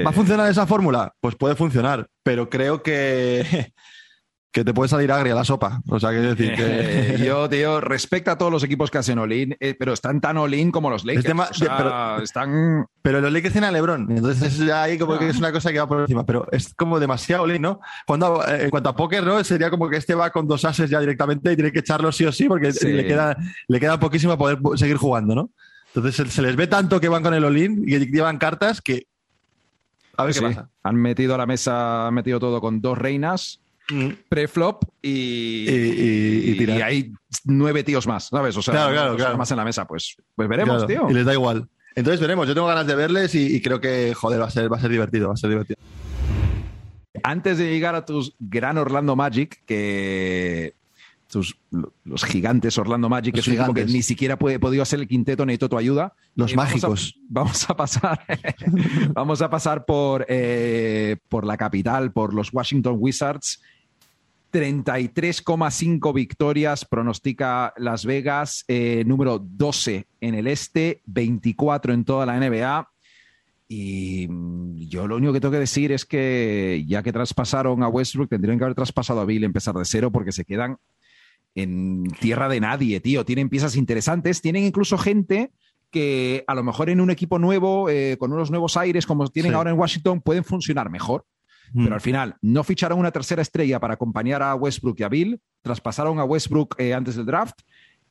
[0.02, 1.12] ¿Va a Eh, funcionar esa fórmula?
[1.20, 3.72] Pues puede funcionar, pero creo que,
[4.52, 5.80] que te puede salir agria la sopa.
[5.88, 7.18] O sea, que decir que.
[7.26, 10.70] yo, tío, respecta a todos los equipos que hacen all-in, eh, pero están tan all-in
[10.70, 11.24] como los Lakers.
[11.26, 12.87] tema- O sea, pero- están.
[13.02, 15.70] Pero los Lakers tienen a LeBron, entonces es ya ahí como que es una cosa
[15.72, 17.80] que va por encima, pero es como demasiado lean, ¿no?
[18.07, 19.42] Cuando, eh, en cuanto a póker, ¿no?
[19.44, 22.24] Sería como que este va con dos ases ya directamente y tiene que echarlo sí
[22.24, 22.88] o sí porque Sí.
[22.92, 23.37] le, queda,
[23.68, 25.50] le queda poquísimo para poder seguir jugando, ¿no?
[25.94, 28.80] Entonces se, se les ve tanto que van con el Olin y que llevan cartas
[28.80, 29.07] que.
[30.16, 30.68] A ver Sí, qué pasa.
[30.83, 34.09] Han metido a la mesa, han metido todo con dos reinas, Mm.
[34.31, 36.83] pre-flop y, Y- y- y tirar.
[36.83, 37.12] hay
[37.44, 38.57] nueve tíos más, ¿sabes?
[38.57, 39.37] O sea, Claro, claro, claro.
[39.37, 39.87] más en la mesa.
[39.87, 41.11] Pues, pues veremos, Claro, tío.
[41.11, 41.68] Y les da igual.
[41.94, 42.48] Entonces veremos.
[42.48, 44.81] Yo tengo ganas de verles y, y creo que, joder, va a ser, va a
[44.81, 45.29] ser divertido.
[45.29, 45.79] Va a ser divertido.
[47.22, 50.74] Antes de llegar a tus gran Orlando Magic, que
[52.05, 55.68] los gigantes Orlando Magic, que es que ni siquiera puede, podido hacer el quinteto, necesito
[55.68, 56.14] tu ayuda.
[56.35, 57.14] Los Eh, vamos a- mágicos.
[57.29, 58.20] Vamos a, pasar,
[59.14, 63.61] vamos a pasar por, eh, por la capital, por los Washington Wizards.
[64.53, 72.37] 33,5 victorias pronostica Las Vegas, eh, número 12 en el este, 24 en toda la
[72.38, 72.88] NBA.
[73.66, 77.88] Y mm, yo lo único que tengo que decir es que ya que traspasaron a
[77.88, 80.77] Westbrook, tendrían que haber traspasado a Bill y empezar de cero porque se quedan
[81.55, 83.25] en tierra de nadie, tío.
[83.25, 85.53] Tienen piezas interesantes, tienen incluso gente
[85.90, 89.53] que a lo mejor en un equipo nuevo, eh, con unos nuevos aires como tienen
[89.53, 89.57] Sí.
[89.57, 91.25] ahora en Washington, pueden funcionar mejor.
[91.73, 91.85] Mm.
[91.85, 95.40] Pero al final no ficharon una tercera estrella para acompañar a Westbrook y a Bill,
[95.62, 97.61] traspasaron a Westbrook eh, antes del draft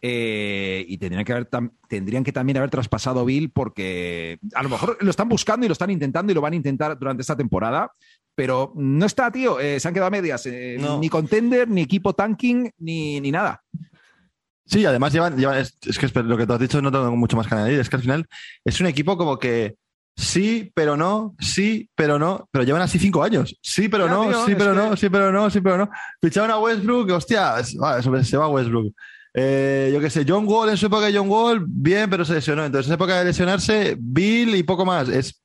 [0.01, 1.49] eh, y tendrían que, haber
[1.87, 5.69] tendrían que también haber traspasado a Bill porque a lo mejor lo están buscando y
[5.69, 7.91] lo están intentando y lo van a intentar durante esta temporada,
[8.35, 10.99] pero no está, tío, eh, se han quedado a medias, eh, No.
[10.99, 13.61] ni contender, ni equipo tanking, ni, ni nada.
[14.65, 17.15] Sí, además llevan, llevan- es, es que es- lo que tú has dicho no tengo
[17.15, 18.25] mucho más que añadir, es que al final
[18.63, 19.75] es un equipo como que
[20.15, 24.45] sí, pero no, sí, pero no, pero llevan así cinco años, sí, pero no, tío,
[24.45, 25.89] sí, pero que- no, sí, pero no, sí, pero no.
[26.21, 27.77] Ficharon a Westbrook, hostia, es-
[28.29, 28.93] se va Westbrook.
[29.35, 32.35] Eh, yo qué sé, John Wall en su época de John Wall, bien, pero se
[32.35, 32.63] lesionó.
[32.63, 35.09] Entonces, en su época de lesionarse, Bill y poco más.
[35.09, 35.42] Es,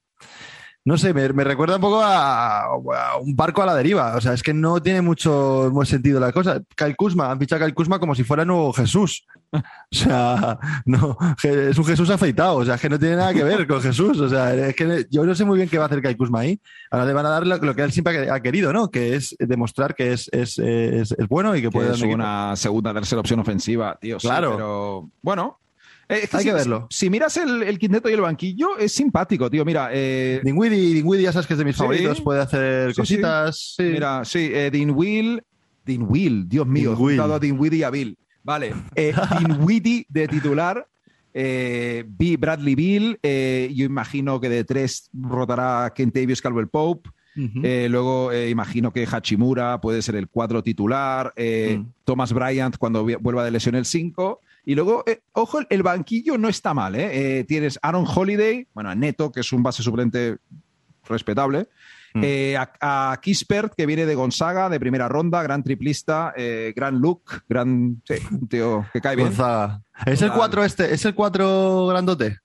[0.88, 2.76] no sé, me, me recuerda un poco a, a
[3.20, 4.16] un barco a la deriva.
[4.16, 6.62] O sea, es que no tiene mucho, sentido la cosa.
[6.96, 9.26] Kuzma, han fichado a Kuzma como si fuera nuevo Jesús.
[9.52, 12.56] O sea, no, es un Jesús afeitado.
[12.56, 14.18] O sea, es que no tiene nada que ver con Jesús.
[14.18, 16.40] O sea, es que yo no sé muy bien qué va a hacer Kyle Kuzma
[16.40, 16.58] ahí.
[16.90, 18.90] Ahora le van a dar lo, lo que él siempre ha querido, ¿no?
[18.90, 22.14] Que es demostrar que es, es, es, es bueno y que Que puede es equipo.
[22.14, 24.18] una segunda, tercera opción ofensiva, tío.
[24.18, 24.52] sí, Claro.
[24.52, 25.58] pero bueno.
[26.08, 26.86] Eh, Hay si- que verlo.
[26.90, 29.64] Si miras el, el quinteto y el banquillo, es simpático, tío.
[29.64, 31.80] Mira, eh, Dinwiddie, Dinwiddie, ya sabes que es de mis Sí.
[31.80, 33.74] favoritos, puede hacer Sí, cositas.
[33.76, 33.82] sí.
[33.84, 35.42] Mira, sí, eh, Dean Will.
[35.84, 38.18] Dean Will, Dios mío, he a Weedy y a Bill.
[38.42, 39.12] Vale, eh,
[39.60, 40.86] Weedy de titular,
[41.32, 42.36] eh, B.
[42.36, 47.10] Bradley Bill, eh, yo imagino que de tres rotará Kent Davis, Calvert Pope.
[47.62, 51.32] Eh, luego eh, imagino que Hachimura puede ser el cuadro titular.
[51.36, 51.86] Eh, mm.
[52.04, 54.40] Thomas Bryant cuando vuelva de lesión el 5.
[54.68, 55.02] Y luego,
[55.32, 56.92] ojo, el banquillo no está mal.
[57.46, 60.36] tienes Aaron Holiday, bueno, a Neto, que es un base suplente
[61.08, 61.68] respetable.
[62.12, 62.22] Mm.
[62.58, 66.34] a, Kispert, que viene de Gonzaga, de primera ronda, gran triplista,
[66.76, 68.16] gran look, gran sí,
[68.50, 69.28] tío que cae bien.
[69.28, 69.80] Gonzaga.
[70.04, 70.92] ¿Es el 4 este?
[70.92, 72.38] ¿Es el 4 grandote?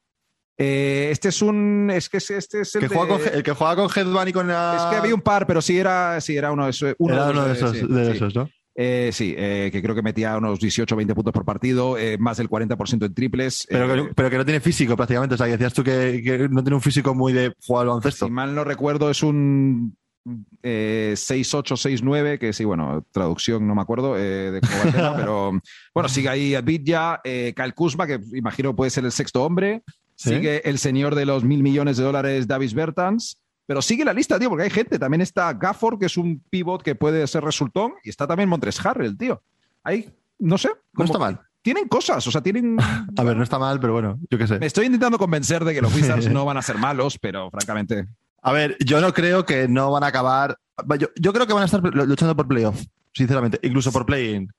[0.58, 1.92] Eh, este es un.
[1.92, 4.48] Es que este es el, que juega con, el que juega con Headband y con
[4.48, 4.78] la...
[4.78, 6.96] Es que había un par, pero sí era, sí, era uno de esos.
[7.00, 8.50] Uno era uno de, esos, de esos, ¿no?
[8.76, 12.38] Eh, sí, eh, que creo que metía unos 18 o 20 puntos por partido, más
[12.38, 13.68] del 40% en triples.
[13.70, 15.36] Pero que, pero, que, no tiene físico prácticamente.
[15.36, 18.26] O sea, decías tú que, no tiene un físico muy de jugar al baloncesto.
[18.26, 24.62] Si mal no recuerdo, es un 6-8-6-9, que sí, bueno, traducción no me acuerdo de
[24.62, 25.52] cómo va pero
[25.94, 29.84] bueno, sigue ahí Vidya, Kyle Kuzma, que imagino puede ser el sexto hombre.
[30.16, 33.43] Sigue el señor de los mil millones de dólares, Davis Bertans.
[33.66, 35.00] Pero sigue la lista, tío, porque hay gente.
[35.00, 37.94] También está Gafford, que es un pivot que puede ser resultón.
[38.04, 39.42] Y está también Montres el tío.
[39.84, 40.70] Hay, no sé.
[40.94, 41.40] No está mal.
[41.62, 42.78] Tienen cosas, o sea, tienen.
[43.18, 44.60] A ver, no está mal, pero bueno, yo qué sé.
[44.60, 48.08] Me estoy intentando convencer de que los Wizards no van a ser malos, pero francamente.
[48.42, 50.58] A ver, yo no creo que no van a acabar.
[51.00, 54.50] Yo, yo creo que van a estar luchando por playoff, sinceramente, incluso por play-in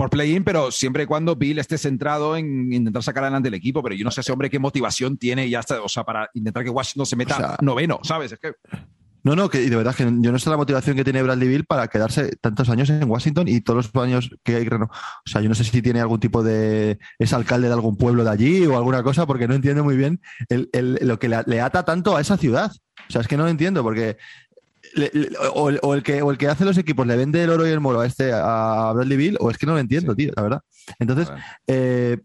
[0.00, 3.82] por play-in, pero siempre y cuando Bill esté centrado en intentar sacar adelante el equipo.
[3.82, 6.64] Pero yo no sé ese hombre qué motivación tiene ya está, o sea, para intentar
[6.64, 8.32] que Washington se meta noveno, ¿sabes?
[8.32, 8.54] Es que.
[9.22, 11.66] No, no, que de verdad que yo no sé la motivación que tiene Bradley Bill
[11.66, 14.66] para quedarse tantos años en Washington y todos los años que hay.
[14.68, 14.88] O
[15.26, 16.98] sea, yo no sé si tiene algún tipo de.
[17.18, 20.22] es alcalde de algún pueblo de allí o alguna cosa, porque no entiendo muy bien
[20.48, 22.72] lo que le, le, ata tanto a esa ciudad.
[23.06, 24.16] O sea, es que no lo entiendo, porque
[25.52, 27.80] o, el que, o el que hace los equipos le vende el oro y el
[27.80, 30.60] moro a este a Bradley Bill, o es que no lo entiendo, tío, la verdad.
[30.98, 31.30] Entonces,
[31.66, 32.18] eh,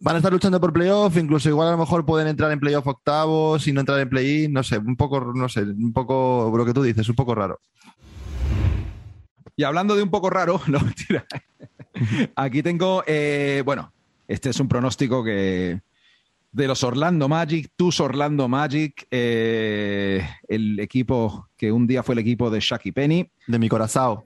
[0.00, 2.86] van a estar luchando por playoff, incluso igual a lo mejor pueden entrar en playoff
[2.86, 6.64] octavos y no entrar en play-in, no sé, un poco, no sé, un poco lo
[6.64, 7.60] que tú dices, un poco raro.
[9.56, 11.26] Y hablando de un poco raro, no mentira.
[12.34, 13.92] Aquí tengo, eh, bueno,
[14.26, 15.80] este es un pronóstico que,
[16.52, 22.20] de los Orlando Magic, tus Orlando Magic, eh, el equipo que un día fue el
[22.20, 23.30] equipo de Shaq Penny.
[23.46, 24.20] De mi corazón.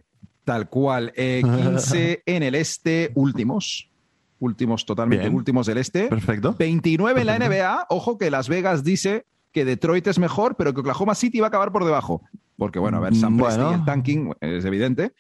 [0.44, 1.12] Tal cual.
[1.14, 3.90] 15 eh, en el este, últimos.
[4.38, 6.08] Últimos, totalmente últimos del este.
[6.08, 6.54] Perfecto.
[6.58, 7.86] 29 en la NBA.
[7.88, 11.48] Ojo que Las Vegas dice que Detroit es mejor, pero que Oklahoma City va a
[11.48, 12.22] acabar por debajo.
[12.56, 13.70] Porque, bueno, a ver, San bueno.
[13.70, 15.12] y el tanking es evidente.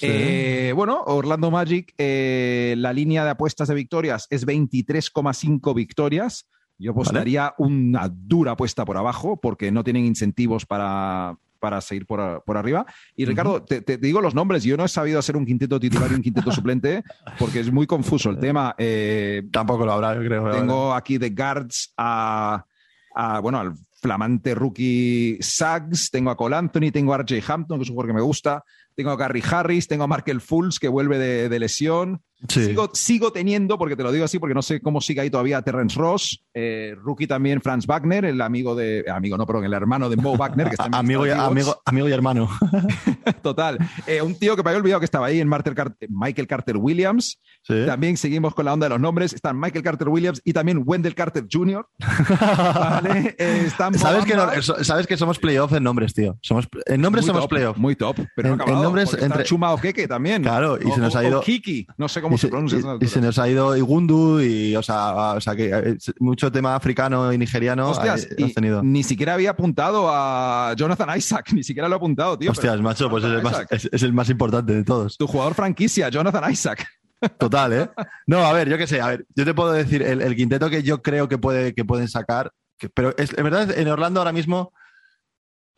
[0.00, 6.46] Eh, bueno, Orlando Magic, eh, la línea de apuestas de victorias es 23,5 victorias.
[6.78, 12.44] Yo apostaría una dura apuesta por abajo porque no tienen incentivos para, para seguir por,
[12.44, 12.84] por arriba.
[13.14, 14.62] Y Ricardo, te, digo los nombres.
[14.62, 17.02] Yo no he sabido hacer un quinteto titular y un quinteto suplente
[17.38, 18.74] porque es muy confuso el tema.
[18.76, 20.50] Eh, Tampoco lo habrá, yo creo.
[20.50, 22.66] Tengo aquí de guards a,
[23.14, 27.84] a, bueno, al flamante rookie Sags, tengo a Cole Anthony, tengo a RJ Hampton, que
[27.84, 28.62] es un jugador que me gusta,
[28.96, 32.22] tengo a Gary Harris, tengo a Markel Fultz, que vuelve de, lesión.
[32.48, 35.62] Sigo, sigo, teniendo, porque te lo digo así, porque no sé cómo sigue ahí todavía
[35.62, 40.10] Terrence Ross, eh, rookie también Franz Wagner, el amigo de, amigo no, perdón, el hermano
[40.10, 42.50] de Mo Wagner, que está amigo, y, amigo, amigo, y hermano.
[43.42, 43.78] Total.
[44.06, 47.40] Eh, un tío que me había olvidado que estaba ahí en Michael Carter Williams.
[47.66, 49.32] También seguimos con la onda de los nombres.
[49.32, 51.86] Están Michael Carter Williams y también Wendell Carter Jr.
[53.38, 56.38] Eh, ¿Sabes, que Sabes que somos playoff en nombres, tío.
[56.42, 57.76] Somos, en nombres somos playoff.
[57.76, 58.16] Muy top.
[58.34, 60.42] Pero en, en nombres entre Chuma o Keke también.
[60.42, 61.40] Claro, y se nos ha ido.
[61.40, 62.78] Kiki, no sé cómo se, pronuncia.
[63.00, 66.74] Y, se nos ha ido Igundu y, o sea, o sea que eh, mucho tema
[66.74, 67.90] africano y nigeriano.
[67.90, 68.82] Hostias, tenido.
[68.82, 72.50] ni siquiera había apuntado a Jonathan Isaac, ni siquiera lo he apuntado, tío.
[72.50, 75.16] Hostias, macho, pues es el, más, es, el, más, importante de todos.
[75.16, 76.86] Tu jugador franquicia, Jonathan Isaac.
[77.38, 77.90] Total, ¿eh?
[78.26, 80.82] No, a ver, yo qué sé, a ver, yo te puedo decir el, quinteto que
[80.82, 82.52] yo creo que, puede, que pueden sacar,
[82.94, 84.72] pero es, en verdad en Orlando ahora mismo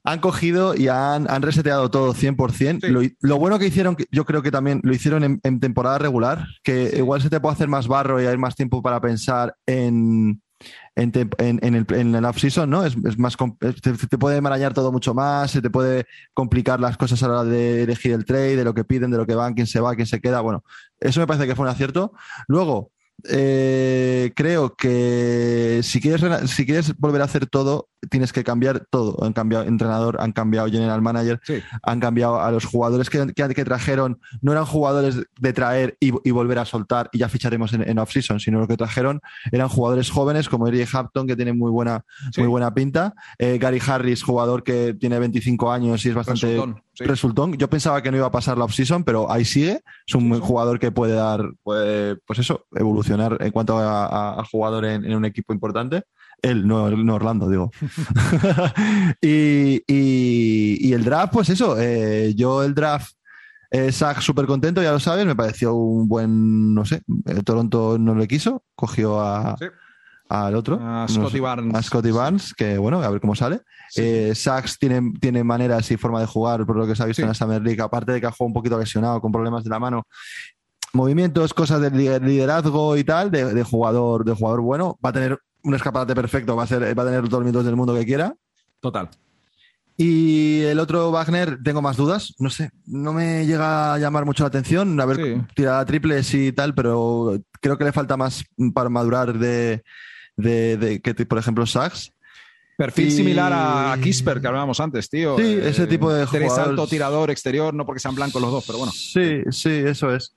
[0.04, 3.16] han cogido y han, han reseteado todo 100%.
[3.20, 7.20] Lo, bueno que hicieron, yo creo que también lo hicieron en, temporada regular, que igual
[7.20, 10.40] se te puede hacer más barro y hay más tiempo para pensar en,
[10.96, 12.84] en, en, el, en el off-season, ¿no?
[12.84, 17.22] Es, más, te, te, puede marañar todo mucho más, se te puede complicar las cosas
[17.22, 19.54] a la hora de elegir el trade, de lo que piden, de lo que van,
[19.54, 20.40] quién se va, quién se queda.
[20.40, 20.64] Bueno,
[21.00, 22.12] eso me parece que fue un acierto.
[22.46, 22.92] Luego,
[23.24, 29.22] eh, creo que si quieres, si quieres volver a hacer todo, tienes que cambiar todo.
[29.24, 31.40] Han cambiado entrenador, han cambiado general manager,
[31.82, 34.20] han cambiado a los jugadores que, que, trajeron.
[34.40, 38.60] No eran jugadores de traer y, volver a soltar y ya ficharemos en, off-season, sino
[38.60, 42.04] lo que trajeron eran jugadores jóvenes como Eric Hampton, que tiene muy buena,
[42.36, 43.14] muy buena pinta.
[43.38, 46.60] Eh, Gary Harris, jugador que tiene 25 años y es bastante
[47.06, 47.56] resultón.
[47.56, 49.80] Yo pensaba que no iba a pasar la off-season, pero ahí sigue.
[50.06, 55.14] Es un jugador que puede dar, puede, pues eso, evolucionar en cuanto a, jugador en,
[55.14, 56.04] un equipo importante.
[56.42, 57.70] Él, no, no Orlando, digo.
[59.20, 63.12] y, y- y el draft, pues eso, eh, yo el draft,
[63.70, 67.98] eh, Zach súper contento, ya lo sabes, me pareció un buen, no sé, eh, Toronto
[67.98, 69.66] no le quiso, cogió a, Sí.
[70.28, 70.76] al otro.
[70.80, 71.74] A no Scotty sé, Barnes.
[71.74, 73.60] A Scotty Barnes, que bueno, a ver cómo sale.
[73.90, 74.02] Sí.
[74.04, 77.20] Eh, Sachs tiene, tiene maneras y forma de jugar, por lo que se ha visto
[77.20, 77.22] Sí.
[77.22, 79.70] en la Summer League, aparte de que ha jugado un poquito lesionado, con problemas de
[79.70, 80.06] la mano.
[80.94, 84.98] Movimientos, cosas de lider- liderazgo y tal, de, de jugador, de jugador bueno.
[85.04, 87.64] Va a tener un escaparate perfecto, va a, ser, va a tener todos los minutos
[87.64, 88.34] del mundo que quiera.
[88.80, 89.08] Total.
[89.96, 92.34] Y el otro Wagner, tengo más dudas.
[92.38, 95.00] No sé, no me llega a llamar mucho la atención.
[95.00, 95.42] A ver, Sí.
[95.56, 99.82] tira triples y tal, pero creo que le falta más para madurar de,
[100.36, 102.12] de, de que, por ejemplo, Sachs.
[102.76, 105.36] Perfil Y- similar a Kisper que hablábamos antes, tío.
[105.36, 106.68] Sí, ese tipo de Tres jugadores.
[106.68, 108.92] alto, tirador, exterior, no porque sean blancos los dos, pero bueno.
[108.92, 110.36] Sí, sí, eso es.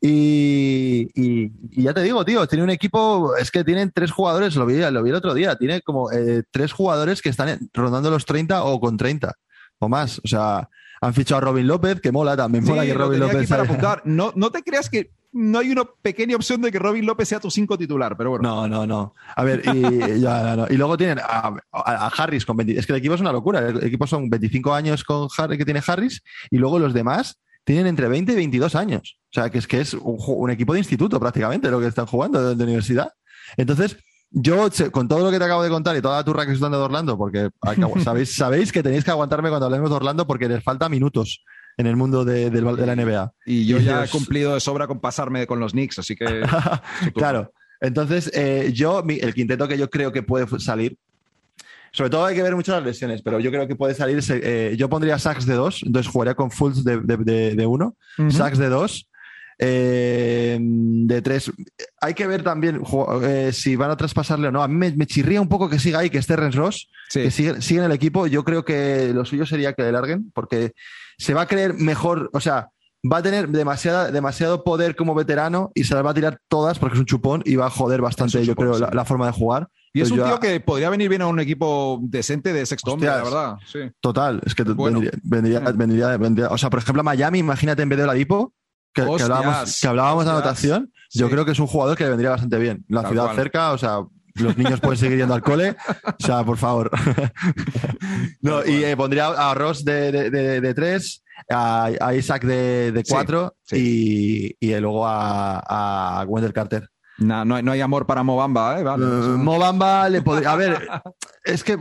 [0.00, 4.54] Y, y- y ya te digo, tío, tiene un equipo, es que tienen tres jugadores,
[4.56, 8.10] lo vi, lo vi el otro día, tiene como eh, tres jugadores que están rondando
[8.10, 9.34] los 30 o con 30
[9.78, 10.20] o más.
[10.24, 10.68] O sea,
[11.00, 14.02] han fichado a Robin López, que mola también, mola Sí, que Robin López para apuntar.
[14.04, 17.40] No, no te creas que no hay una pequeña opción de que Robin López sea
[17.40, 18.48] tu cinco titular, pero bueno.
[18.48, 19.14] No, no, no.
[19.34, 20.66] A ver, y, ya, ya, no.
[20.70, 22.78] Y luego tienen a, a- a Harris con 20.
[22.78, 23.60] Es que el equipo es una locura.
[23.60, 27.86] El equipo son 25 años con Harry, que tiene Harris y luego los demás tienen
[27.88, 29.18] entre 20 y 22 años.
[29.36, 32.42] O sea, que es que es un, equipo de instituto prácticamente lo que están jugando
[32.48, 33.12] de, de universidad.
[33.58, 33.98] Entonces,
[34.30, 36.62] yo, con todo lo que te acabo de contar y toda la turra que estoy
[36.62, 40.26] dando de Orlando, porque acabo- sabéis, sabéis que tenéis que aguantarme cuando hablemos de Orlando
[40.26, 41.44] porque les falta minutos
[41.76, 43.32] en el mundo de, la NBA.
[43.44, 46.24] Y yo Y ya he cumplido de sobra con pasarme con los Knicks, así que.
[47.14, 47.52] claro.
[47.82, 50.96] Entonces, eh, yo, mi- el quinteto que yo creo que puede salir,
[51.92, 54.74] sobre todo hay que ver mucho las lesiones, pero yo creo que puede salir, eh,
[54.78, 58.30] yo pondría Sachs de dos, entonces jugaría con Fultz de, de, de- de uno, Ujú.
[58.30, 59.08] Sachs de dos,
[59.58, 61.50] eh, de tres.
[62.00, 62.82] Hay que ver también
[63.22, 64.62] eh, si van a traspasarle o no.
[64.62, 67.22] A mí me, me chirría un poco que siga ahí, que es Terrence Ross, Sí.
[67.22, 68.26] que sigue, sigue en el equipo.
[68.26, 70.72] Yo creo que lo suyo sería que le larguen, porque
[71.18, 72.68] se va a creer mejor, o sea,
[73.10, 76.78] va a tener demasiada, demasiado poder como veterano y se las va a tirar todas
[76.80, 78.80] porque es un chupón y va a joder bastante, yo creo, sí.
[78.80, 79.68] la, la forma de jugar.
[79.92, 82.92] Y es un Pues tío que podría venir bien a un equipo decente de sexto
[82.92, 83.54] hombre, la verdad.
[83.66, 83.78] Sí.
[84.00, 84.98] Total, es que Bueno.
[85.00, 88.52] vendría, vendría, vendría- vendría- O sea, por ejemplo, a Miami, imagínate en vez de Oladipo,
[89.04, 91.32] que, hablábamos, que hablábamos de anotación, yo Sí.
[91.32, 92.84] creo que es un jugador que le vendría bastante bien.
[92.88, 93.36] La Tal ciudad cual.
[93.36, 93.98] cerca, o sea,
[94.34, 95.76] los niños pueden seguir yendo al cole.
[96.06, 96.90] O sea, por favor.
[98.40, 103.02] no, y eh, pondría a Ross de, de, de- de tres, a, a Isaac de,
[103.04, 106.88] Sí, cuatro y, y luego a, a Wendell Carter.
[107.18, 108.82] Nah, no, hay, no hay amor para Mobamba, ¿eh?
[108.82, 109.04] Vale.
[109.06, 110.52] Eh, Mobamba le podría.
[110.52, 110.86] A ver,
[111.44, 111.78] es que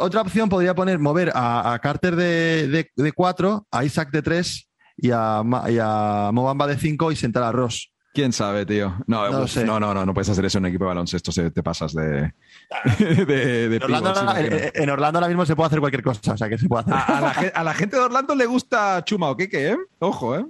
[0.00, 4.22] otra opción podría poner mover a, a Carter de, de, de cuatro, a Isaac de
[4.22, 4.68] tres
[5.00, 7.90] y a, y a Mobamba de cinco y sentar a Ross.
[8.12, 8.96] ¿Quién sabe, tío?
[9.06, 11.30] No, No uf, no, no, no, no puedes hacer eso en un equipo de baloncesto,
[11.30, 12.32] se- te pasas de.
[12.98, 16.48] de, de En Orlando, en- en ahora mismo se puede hacer cualquier cosa, o sea
[16.48, 16.94] que se puede hacer.
[16.94, 19.76] a, a la, gen- a la gente de Orlando le gusta Chuma o Keke, ¿eh?
[20.00, 20.44] Ojo, ¿eh?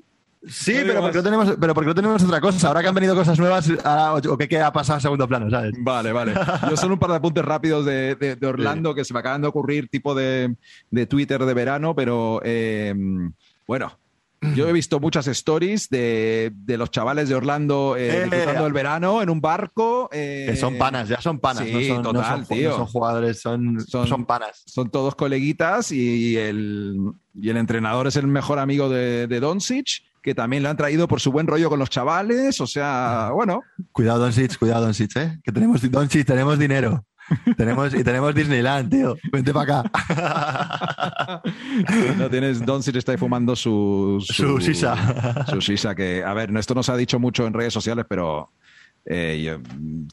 [0.48, 2.68] sí, no pero porque, no tenemos, pero porque no tenemos otra cosa.
[2.68, 5.72] Ahora que han venido cosas nuevas, ahora, o que queda pasado a segundo plano, ¿sabes?
[5.80, 6.32] Vale, vale.
[6.70, 9.42] Yo solo un par de apuntes rápidos de, de- de Orlando que se me acaban
[9.42, 10.56] de ocurrir, tipo de,
[10.90, 12.94] de Twitter de verano, pero eh,
[13.66, 13.92] bueno.
[14.54, 18.72] Yo he visto muchas stories de, de los chavales de Orlando eh, Eh, disfrutando del
[18.72, 20.08] verano en un barco.
[20.12, 21.64] eh, Que son panas, ya son panas.
[21.64, 22.70] sí, no son, no total, son tío.
[22.70, 24.62] no son jugadores, son, Son- son, panas.
[24.66, 26.96] Son todos coleguitas y el,
[27.34, 31.06] y el entrenador es el mejor amigo de, de Doncic, que también lo han traído
[31.08, 32.60] por su buen rollo con los chavales.
[32.62, 35.38] O sea, bueno, Cuidado, Doncic, cuidado, Doncic, ¿eh?
[35.44, 37.04] Que tenemos, Doncic, tenemos dinero.
[37.56, 39.16] tenemos, y tenemos Disneyland, tío.
[39.32, 41.42] Vente para acá.
[42.18, 45.46] no tienes Doncic está ahí fumando su, Su shisha.
[45.46, 48.50] Su shisha, que, a ver, esto no se ha dicho mucho en redes sociales, pero
[49.06, 49.58] eh, yo-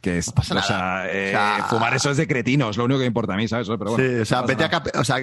[0.01, 2.99] que es, pasa o sea, eh, O sea- fumar eso es de cretinos, lo único
[2.99, 3.67] que importa a mí, ¿sabes?
[3.67, 5.17] Pero bueno, sí, o sea, no vete a, o sea,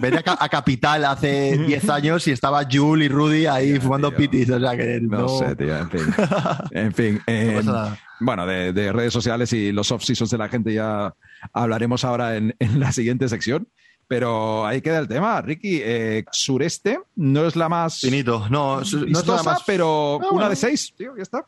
[0.00, 4.08] vete a, Ca- a Capital hace 10 años y estaba Jules y Rudy ahí fumando
[4.10, 4.18] tío.
[4.18, 4.50] pitis.
[4.50, 6.00] O sea, que no, No, sé, tío, en fin.
[6.72, 7.14] En fin.
[7.16, 7.98] no eh, pasa nada.
[8.20, 11.12] Bueno, de, de redes sociales y los off-seasons de la gente ya
[11.52, 13.68] hablaremos ahora en, en la siguiente sección.
[14.06, 15.80] Pero ahí queda el tema, Ricky.
[15.82, 18.46] eh, sureste no es la más Finito.
[18.50, 19.62] No, no es vistosa, más.
[19.66, 20.48] pero Ah, una bueno.
[20.50, 21.46] de seis, tío, ya está.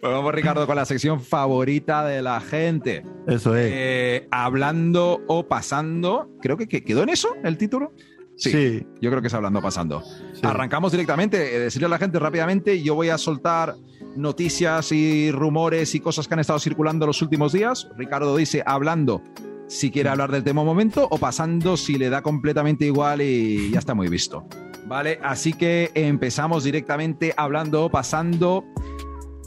[0.00, 3.02] Pues vamos, Ricardo, con la sección favorita de la gente.
[3.26, 3.70] Eso es.
[3.72, 7.92] Eh, hablando o pasando, creo que, que quedó en eso el título.
[8.36, 8.86] sí.
[9.00, 10.02] Yo creo que es hablando o pasando.
[10.34, 10.40] sí.
[10.42, 13.74] Arrancamos directamente, eh, decirle a la gente rápidamente, yo voy a soltar
[14.16, 17.88] noticias y rumores y cosas que han estado circulando los últimos días.
[17.96, 19.22] Ricardo dice hablando
[19.68, 23.70] si quiere hablar del tema un momento o pasando si le da completamente igual y
[23.70, 24.46] ya está muy visto.
[24.86, 28.64] Vale, así que empezamos directamente hablando o pasando.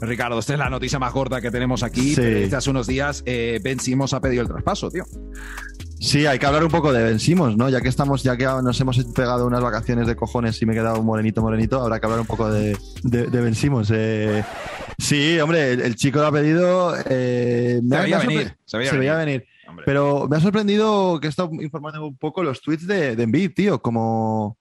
[0.00, 2.14] Ricardo, esta es la noticia más gorda que tenemos aquí.
[2.14, 2.22] Sí.
[2.22, 5.04] Desde hace unos días, eh, Ben Simmons ha pedido el traspaso, tío.
[6.00, 7.68] Sí, hay que hablar un poco de Ben Simmons, ¿no?
[7.68, 10.76] Ya que estamos, ya que nos hemos pegado unas vacaciones de cojones y me he
[10.76, 13.90] quedado morenito, morenito, habrá que hablar un poco de, de, de Ben Simmons.
[13.92, 14.42] Eh,
[14.98, 16.94] sí, hombre, el, el, chico lo ha pedido.
[17.04, 19.10] Eh, me se, veía venir, se veía se venir.
[19.10, 19.46] Veía venir.
[19.84, 23.52] Pero me ha sorprendido que he estado informando un poco los tweets de, de Embiid,
[23.54, 24.58] tío, como,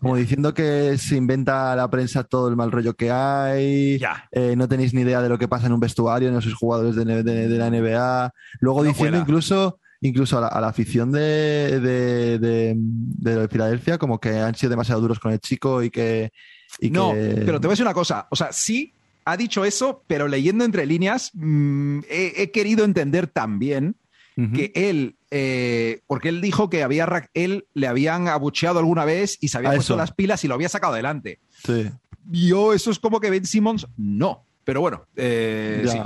[0.00, 4.00] como diciendo que se inventa la prensa todo el mal rollo que hay,
[4.32, 6.94] eh, no tenéis ni idea de lo que pasa en un vestuario, no sois jugadores
[6.96, 8.32] de, de, de la NBA.
[8.60, 9.18] Luego no diciendo fuera.
[9.18, 14.54] incluso incluso a la, a la afición de, de, de, de, Filadelfia, como que han
[14.54, 16.30] sido demasiado duros con el chico y que.
[16.80, 17.42] Y no, que...
[17.44, 18.26] pero te voy a decir una cosa.
[18.30, 18.92] O sea, sí
[19.24, 23.96] ha dicho eso, pero leyendo entre líneas, mmm, he, he, querido entender también
[24.36, 24.52] uh -huh.
[24.52, 25.16] que él.
[25.38, 29.70] Eh, porque él dijo que había él le habían abucheado alguna vez y se había
[29.70, 29.96] puesto eso.
[29.96, 31.40] las pilas y lo había sacado adelante.
[31.64, 31.90] Sí.
[32.30, 34.44] Yo, eso es como que Ben Simmons, no.
[34.64, 35.92] Pero bueno, eh, ya.
[35.92, 35.98] sí.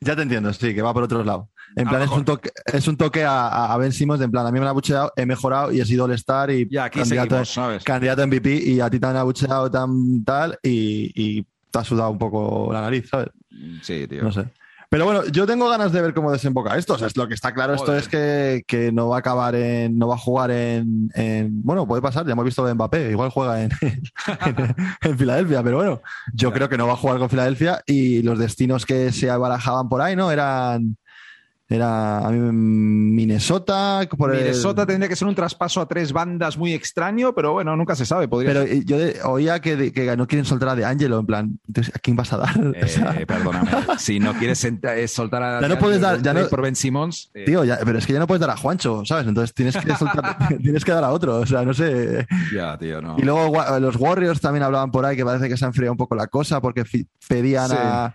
[0.00, 1.48] ya te entiendo, sí, que va por otro lado.
[1.76, 4.30] En A plan, es un, toque, es un toque a, a Ben Simmons, de en
[4.30, 6.98] plan, a mí me han abucheado, he mejorado y he sido All-Star y Ya, aquí
[6.98, 7.84] candidato, seguimos, ¿sabes?
[7.84, 12.10] candidato MVP y a ti te han abucheado tan tal y, y te ha sudado
[12.10, 13.28] un poco la nariz, ¿sabes?
[13.82, 14.22] Sí, tío.
[14.22, 14.46] No sé.
[14.92, 16.92] Pero bueno, yo tengo ganas de ver cómo desemboca esto.
[16.92, 18.02] O sea, es lo que está claro esto Joder.
[18.02, 19.96] es que, que no va a acabar en.
[19.98, 23.30] No va a jugar en, en- Bueno, puede pasar, ya hemos visto de Mbappé, igual
[23.30, 26.02] juega en, en, en Filadelfia, pero bueno,
[26.34, 29.88] yo creo que no va a jugar con Filadelfia y los destinos que se barajaban
[29.88, 30.30] por ahí, ¿no?
[30.30, 30.98] Eran.
[31.72, 32.38] Era a mí,
[33.12, 34.00] Minnesota.
[34.16, 37.76] Por el- Minnesota tendría que ser un traspaso a tres bandas muy extraño, pero bueno,
[37.76, 38.28] nunca se sabe.
[38.28, 38.72] Podría Pero ser.
[38.76, 41.94] eh, yo de- oía que, que no quieren soltar a De Angelo, en plan, entonces,
[41.94, 42.50] ¿a quién vas a dar?
[42.82, 43.70] O sea, Eh, perdóname.
[43.98, 47.30] si no quieres eh, soltar a Ya no puedes dar- ya no- por Ben Simmons,
[47.34, 49.26] eh, Tío, ya- pero es que ya no puedes dar a Juancho, ¿sabes?
[49.26, 51.36] Entonces tienes que soltar, tienes que dar a otro.
[51.36, 52.26] O sea, no sé.
[52.54, 53.16] ya, tío, no.
[53.18, 55.98] Y luego los Warriors también hablaban por ahí que parece que se ha enfriado un
[55.98, 56.84] poco la cosa porque
[57.28, 57.76] pedían Sí.
[57.78, 58.14] a,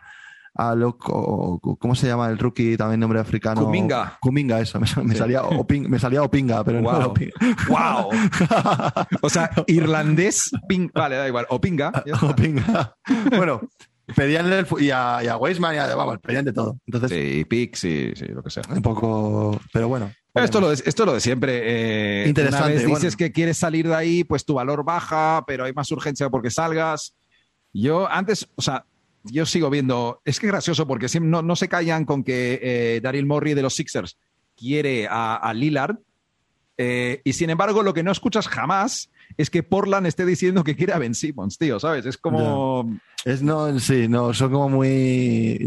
[0.58, 3.64] a loco, ¿cómo se llama el rookie también nombre africano?
[3.66, 4.18] Kuminga.
[4.22, 4.80] Kuminga, eso.
[4.80, 5.20] Me, me Sí.
[5.20, 6.98] salía, Oping- me salía Opinga, pero no Wow.
[6.98, 7.34] era Opinga.
[7.70, 8.10] ¡Wow!
[9.22, 11.92] O sea, irlandés, ping, vale, da igual, o pinga.
[12.06, 12.26] ya está.
[12.28, 12.96] Opinga.
[13.36, 13.62] bueno,
[14.16, 16.78] pedían el y a, y a Weisman y a, vamos, pedían de todo.
[16.86, 18.64] Entonces, Sí, pick, sí, sí, lo que sea.
[18.70, 20.12] un poco, pero bueno.
[20.34, 21.62] Esto es lo de, esto es lo de siempre.
[22.24, 23.18] eh, Interesante, Una vez dices bueno.
[23.18, 27.16] que quieres salir de ahí, pues tu valor baja, pero hay más urgencia porque salgas.
[27.74, 28.86] Yo antes, o sea,
[29.24, 30.22] yo sigo viendo.
[30.26, 33.54] Es que es gracioso porque siempre, no, no se callan con que eh, Daryl Morey
[33.54, 34.18] de los Sixers
[34.56, 35.98] quiere a, a Lillard.
[36.78, 40.76] eh, y sin embargo, lo que no escuchas jamás es que Portland esté diciendo que
[40.76, 42.06] quiere a Ben Simmons, tío, ¿sabes?
[42.06, 42.98] Es como.
[43.26, 45.60] Es no, sí, no, son como muy,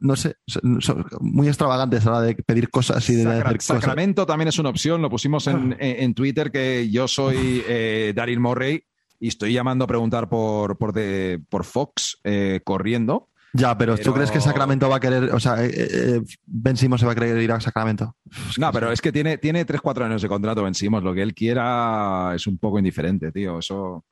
[0.00, 3.56] no sé, son, son muy extravagantes a la de pedir cosas y de Sacra- hacer
[3.58, 3.76] cosas.
[3.80, 5.00] Sacramento también es una opción.
[5.02, 8.82] Lo pusimos en, en- en Twitter que yo soy eh, Daryl Morey
[9.20, 13.28] y estoy llamando a preguntar por, por, de- por Fox eh, corriendo.
[13.52, 17.00] Ya, pero, ¿tú crees que Sacramento va a querer, o sea, eh, eh, Ben Simmons
[17.00, 18.14] se va a querer ir a Sacramento?
[18.58, 21.02] No, pero es que tiene, tiene 3-4 años de contrato, vencimos.
[21.02, 23.58] Lo que él quiera es un poco indiferente, tío.
[23.60, 24.04] Eso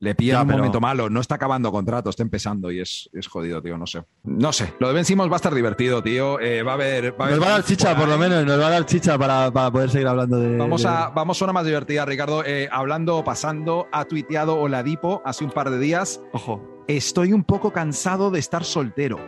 [0.00, 1.10] le pilla Ya, un pero- momento malo.
[1.10, 3.76] No está acabando contrato, está empezando y es, es jodido, tío.
[3.76, 4.04] No sé.
[4.24, 4.74] No sé.
[4.78, 6.38] Lo de Ben Simmons va a estar divertido, tío.
[6.40, 7.12] Eh, va a haber.
[7.20, 8.86] Va a Nos haber va a dar chicha, por lo menos, nos va a dar
[8.86, 10.56] chicha para, para poder seguir hablando de.
[10.56, 12.44] Vamos de- a, vamos a una más divertida, Ricardo.
[12.44, 16.20] Eh, hablando, pasando, ha tuiteado Oladipo hace un par de días.
[16.32, 16.62] Ojo.
[16.86, 19.18] Estoy un poco cansado de estar soltero.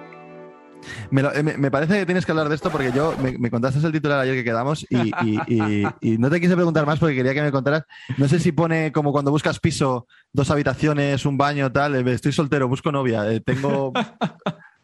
[1.34, 3.92] Eh, me- parece que tienes que hablar de esto porque yo me, me contaste el
[3.92, 7.82] titular ayer que quedamos y no te quise preguntar más porque quería que me contaras.
[8.16, 11.96] No sé si pone como cuando buscas piso, dos habitaciones, un baño, tal.
[11.96, 13.30] eh, Estoy soltero, busco novia.
[13.30, 13.92] eh, tengo.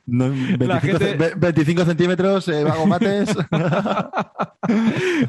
[0.07, 3.30] No, 25, gente- ce- 25 centímetros, eh, hago mates.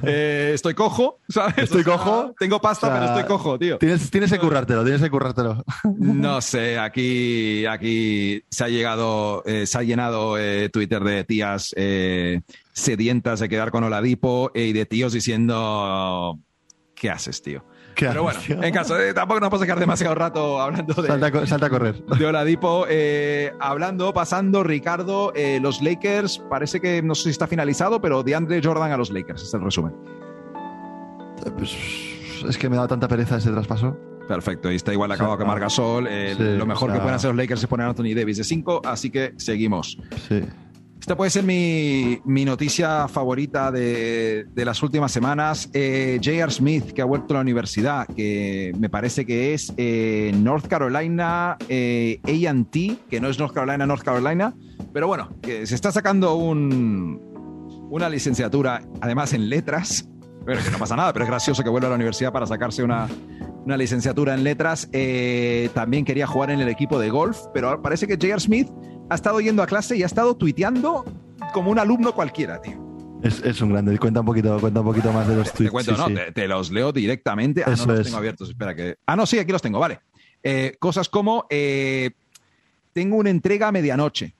[0.02, 1.58] Eh, estoy cojo, ¿sabes?
[1.60, 2.34] Estoy cojo.
[2.40, 3.78] Tengo pasta, O sea, pero estoy cojo, tío.
[3.78, 5.64] tienes, tienes que currártelo, tienes que currártelo.
[6.00, 11.74] No sé, aquí, aquí se ha llegado, eh, se ha llenado eh, Twitter de tías
[12.74, 16.40] sedientas de quedar con Oladipo y de tíos diciendo
[16.96, 17.64] ¿qué haces, tío?
[17.98, 21.08] ¿Qué Pero bueno, en caso de tampoco nos vamos a quedar demasiado rato hablando de,
[21.08, 21.96] Salta, salta a correr.
[22.06, 22.86] de Oladipo.
[22.88, 28.22] Eh, hablando, pasando, Ricardo, eh, los Lakers, parece que no sé si está finalizado, pero
[28.22, 29.96] DeAndre Jordan a los Lakers, es el resumen.
[31.58, 31.76] Pues,
[32.48, 33.98] es que me da tanta pereza ese traspaso.
[34.28, 36.06] Perfecto, y está igual acabado O sea, que Marc Gasol.
[36.08, 38.14] eh, sí, lo mejor o sea- que pueden hacer los Lakers es poner a Anthony
[38.14, 39.98] Davis de 5, así que seguimos.
[40.28, 40.44] Sí.
[41.08, 45.70] Esta puede ser mi, mi noticia favorita de, de las últimas semanas.
[45.72, 46.52] Eh, J.R.
[46.52, 51.56] Smith, que ha vuelto a la universidad, que me parece que es eh, North Carolina
[51.70, 54.54] eh, AT, que no es North Carolina, North Carolina,
[54.92, 60.10] pero bueno, que se está sacando un, una licenciatura, además en letras.
[60.44, 62.84] Bueno, que no pasa nada, pero es gracioso que vuelva a la universidad para sacarse
[62.84, 63.08] una,
[63.64, 64.90] una licenciatura en letras.
[64.92, 68.42] Eh, también quería jugar en el equipo de golf, pero parece que J.R.
[68.42, 68.68] Smith
[69.10, 71.06] ha estado yendo a clase y ha estado tuiteando
[71.54, 72.88] como un alumno cualquiera, tío.
[73.24, 73.98] Es, un grande.
[73.98, 75.70] Cuenta un poquito, cuenta un poquito más de los tweets.
[75.70, 77.64] Te cuento, no, Te, los leo directamente.
[77.66, 78.50] Ah, no los tengo abiertos.
[78.50, 78.98] Espera que.
[79.06, 80.00] Ah, no, sí, aquí los tengo, vale.
[80.44, 82.12] Eh, cosas como eh,
[82.94, 84.36] tengo una entrega a medianoche.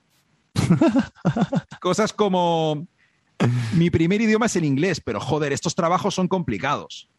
[1.80, 2.86] cosas como
[3.74, 7.10] mi primer idioma es el inglés, pero joder, estos trabajos son complicados.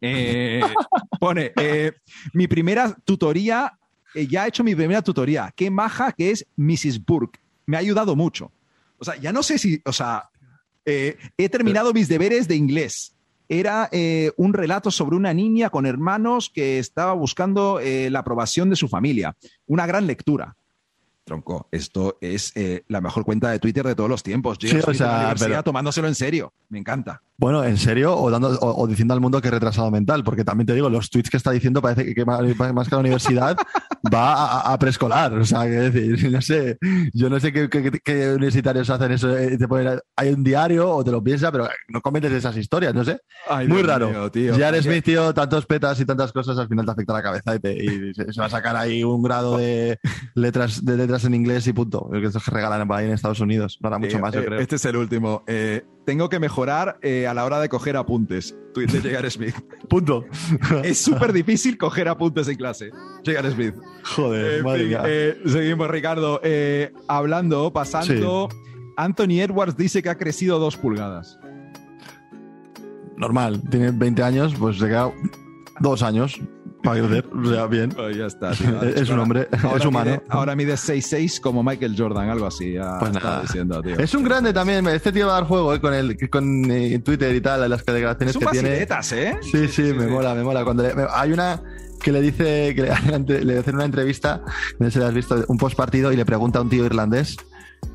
[0.00, 0.62] Eh,
[1.20, 1.52] pone,
[2.32, 3.78] mi primera tutoría,
[4.14, 5.52] ya he hecho mi primera tutoría.
[5.54, 7.04] Qué maja que es Mrs.
[7.04, 7.38] Burke.
[7.66, 8.50] Me ha ayudado mucho.
[8.98, 10.30] O sea, ya no sé si, o sea,
[10.84, 13.14] eh, he terminado mis deberes de inglés.
[13.48, 18.70] Era eh, un relato sobre una niña con hermanos que estaba buscando eh, la aprobación
[18.70, 19.36] de su familia.
[19.66, 20.56] Una gran lectura.
[21.24, 22.54] Tronco, esto es
[22.88, 24.56] la mejor cuenta de Twitter de todos los tiempos.
[24.58, 26.54] sí, o sea, tomándoselo en serio.
[26.70, 27.20] Me encanta.
[27.36, 28.16] Bueno, ¿en serio?
[28.16, 31.10] O, dando, o, diciendo al mundo que es retrasado mental, porque también te digo, los
[31.10, 32.40] tweets que está diciendo parece que, más,
[32.88, 33.58] que la universidad
[34.12, 35.34] va a, preescolar.
[35.34, 36.78] O sea, que decir, no sé,
[37.12, 39.36] yo no sé qué, universitarios hacen eso.
[39.36, 39.58] Eh,
[40.16, 43.18] hay un diario o te lo piensas, pero no comentes esas historias, no sé.
[43.66, 44.30] Muy raro.
[44.32, 47.54] Ya eres mi tío, tantos petas y tantas cosas, al final te afecta la cabeza
[47.56, 49.98] y, te, se, va a sacar ahí un grado de
[50.34, 52.08] letras, de letras en inglés y punto.
[52.10, 53.78] Que que regalan ahí en Estados Unidos.
[53.80, 54.60] Para mucho más, yo eh, creo.
[54.60, 55.42] Este es el último.
[55.46, 58.56] Eh, tengo que mejorar a la hora de coger apuntes.
[58.72, 59.54] Tweet de Llegar Smith.
[59.90, 60.24] Punto.
[60.82, 62.90] es súper difícil coger apuntes en clase.
[63.22, 63.74] Llegar Smith.
[64.16, 66.40] Joder, madre eh, seguimos, Ricardo.
[66.42, 68.48] Eh, hablando, pasando.
[68.96, 71.38] Anthony Edwards dice que ha crecido dos pulgadas.
[73.18, 75.12] Normal, tiene 20 años, pues se queda
[75.80, 76.40] dos años
[76.92, 77.24] crecer.
[77.32, 77.90] O sea, bien.
[77.90, 78.50] Pues ya está.
[78.96, 80.22] es un hombre, es humano.
[80.28, 82.76] ahora mide 6'6 como Michael Jordan, algo así.
[82.98, 83.42] pues nada.
[83.42, 83.98] Diciendo, tío.
[83.98, 84.86] Es un grande también.
[84.88, 87.84] Este tío va a dar juego eh, con, el, con eh, Twitter y tal, las
[87.84, 88.82] declaraciones que tiene.
[88.82, 89.38] ¿eh?
[89.42, 90.64] Sí, sí, me mola, me mola.
[90.64, 91.60] Cuando hay una
[92.00, 92.92] que le dice que
[93.26, 94.42] le, le hacen una entrevista,
[94.78, 97.36] no sé si has visto, un post partido y le pregunta a un tío irlandés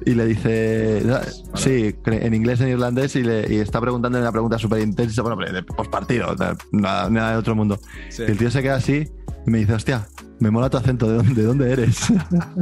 [0.06, 1.02] y le dice,
[1.56, 5.64] sí, en inglés, en irlandés, y le está preguntando una pregunta súper intensa, bueno, de
[5.64, 6.36] postpartido,
[6.72, 7.80] nada, nada de otro mundo.
[8.18, 9.08] Y el tío se queda así
[9.46, 10.08] y me dice, hostia,
[10.40, 12.12] me mola tu acento, ¿de dónde, de dónde eres?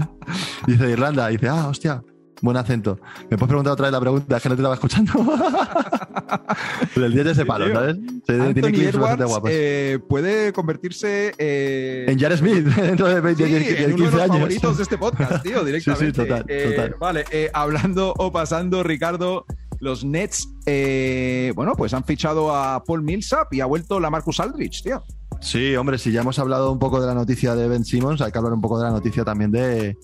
[0.67, 1.31] dice, de Irlanda.
[1.31, 2.03] Y dice, ah, hostia,
[2.41, 2.99] Buen acento.
[3.29, 4.37] ¿Me puedes preguntar otra vez la pregunta?
[4.37, 5.13] Es que no te estaba escuchando.
[6.95, 7.97] el día de ese palo, ¿sabes?
[8.25, 9.49] Se, tiene clips bastante guapos.
[9.53, 14.11] Eh, puede convertirse eh, en Jared Smith dentro de 20, sí, 15 en uno de
[14.11, 14.35] los años.
[14.37, 16.05] favoritos de este podcast, tío, directamente.
[16.05, 16.45] sí, sí, total.
[16.47, 16.95] Eh, total.
[16.99, 19.45] Vale, eh, hablando o pasando, Ricardo,
[19.79, 24.39] los Nets, eh, bueno, pues han fichado a Paul Millsap y ha vuelto la Marcus
[24.39, 25.03] Aldrich, tío.
[25.41, 28.31] Sí, hombre, si ya hemos hablado un poco de la noticia de Ben Simmons, hay
[28.31, 29.97] que hablar un poco de la noticia también de,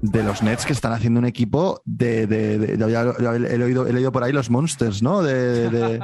[0.00, 4.22] de los Nets que están haciendo un equipo de, de, he, oído, he, leído por
[4.22, 5.22] ahí los Monsters, ¿no?
[5.22, 6.00] De,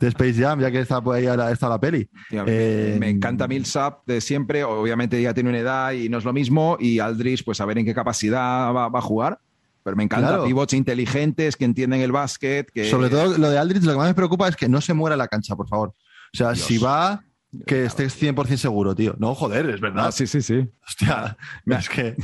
[0.00, 2.08] Space Jam, ya que está por ahí está la peli.
[2.30, 6.32] Eh, me encanta Millsap de siempre, obviamente ya tiene una edad y no es lo
[6.32, 9.38] mismo, y Aldrich, pues a ver en qué capacidad va, a jugar.
[9.84, 10.44] Pero me encanta, claro.
[10.44, 12.70] pivots inteligentes que entienden el básquet.
[12.70, 12.88] Que...
[12.88, 15.16] Sobre todo lo de Aldrich, lo que más me preocupa es que no se muera
[15.16, 15.88] la cancha, por favor.
[16.32, 17.24] O sea, si va,
[17.66, 19.16] que estés 100% seguro, tío.
[19.18, 20.06] No, joder, es verdad.
[20.06, 20.68] Ah, sí, sí, sí.
[20.86, 21.36] Hostia,
[21.66, 22.14] es que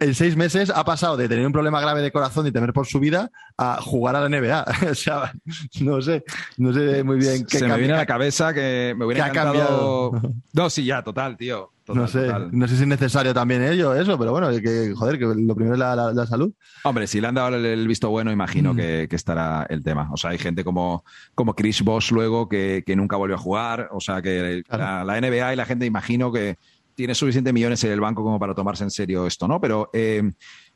[0.00, 2.86] en seis meses ha pasado de tener un problema grave de corazón y temer por
[2.86, 4.64] su vida a jugar a la NBA.
[4.90, 5.32] o sea,
[5.80, 6.24] no sé,
[6.56, 10.12] no sé muy bien qué Se me viene a la cabeza que me hubiera encantado...
[10.54, 11.72] No, sí, ya, total, tío.
[11.86, 15.26] no sé, no sé si es necesario también ello, eso, pero bueno, que joder, que
[15.26, 16.50] lo primero es la, salud.
[16.84, 18.76] Hombre, si le han dado el, visto bueno, imagino mm.
[18.76, 20.08] que, estará el tema.
[20.12, 23.88] O sea, hay gente como, como Chris Bosh luego que, nunca volvió a jugar.
[23.92, 26.56] O sea, que la NBA y la gente, imagino que
[26.94, 29.60] tiene suficientes millones en el banco como para tomarse en serio esto, ¿no?
[29.60, 29.90] Pero...
[29.92, 30.22] Eh,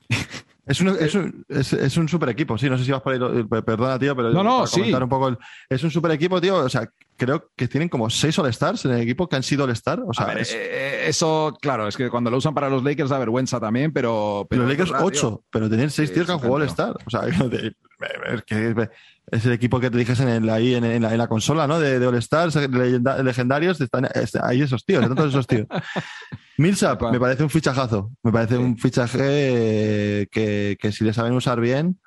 [0.67, 3.99] es un, es, un, super equipo, sí, no sé si vas por ahí, eh, perdona,
[3.99, 4.93] tío, pero no, no, sí.
[4.93, 5.37] un poco
[5.69, 9.03] es un super equipo, tío, o sea, creo que tienen como seis All-Stars en el
[9.03, 12.55] equipo que han sido All-Star, o sea, eh, eso, claro, es que cuando lo usan
[12.55, 14.47] para los Lakers da vergüenza también, pero...
[14.49, 17.21] pero los Lakers ocho, pero tenían seis tíos que han jugado All-Star, o sea,
[18.47, 18.89] que,
[19.31, 21.81] es el equipo que te dijes en ahí en, la, consola, ¿no?
[21.81, 24.09] De, All Stars, legendarios, están
[24.43, 25.67] ahí esos tíos, están todos esos tíos.
[26.57, 30.54] Millsap me parece un fichajazo, me parece un fichaje que,
[30.93, 31.99] si le saben usar bien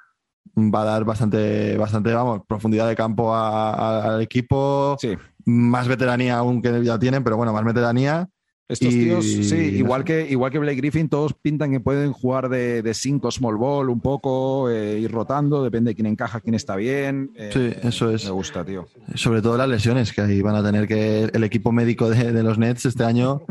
[0.55, 4.97] va a dar bastante, bastante, vamos, profundidad de campo al equipo,
[5.45, 8.27] más veteranía aún que ya tienen, pero bueno, más veteranía
[8.69, 12.81] estos tíos, sí, igual que, igual que Blake Griffin, todos pintan que pueden jugar de,
[12.81, 16.75] de cinco small ball un poco, eh, ir rotando, depende de quién encaja, quién está
[16.75, 17.31] bien.
[17.35, 18.25] Eh, sí, eso es.
[18.25, 18.89] Me gusta, tío.
[19.15, 21.29] Sobre todo las lesiones, que ahí van a tener que.
[21.33, 23.43] El equipo médico de, los Nets este año,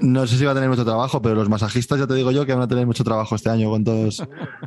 [0.00, 2.46] no sé si va a tener mucho trabajo, pero los masajistas ya te digo yo
[2.46, 4.26] que van a tener mucho trabajo este año con todos,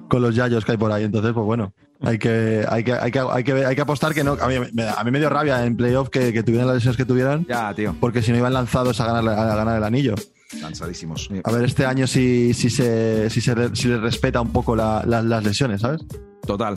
[0.09, 1.05] con los yayos que hay por ahí.
[1.05, 1.73] Entonces, pues bueno.
[2.03, 4.33] Hay que, hay que, hay que, hay que, hay que apostar que no.
[4.33, 6.97] A mí, me, a mí me dio rabia en playoff que, que tuvieran las lesiones
[6.97, 7.45] que tuvieran.
[7.47, 7.95] Ya, tío.
[7.99, 10.15] Porque si no iban lanzados a ganar, a ganar el anillo.
[10.59, 11.29] Cansadísimos.
[11.43, 15.03] A ver, este año si, si, se, si, se, si les respeta un poco la,
[15.05, 16.01] la, las lesiones, ¿sabes?
[16.45, 16.75] Total,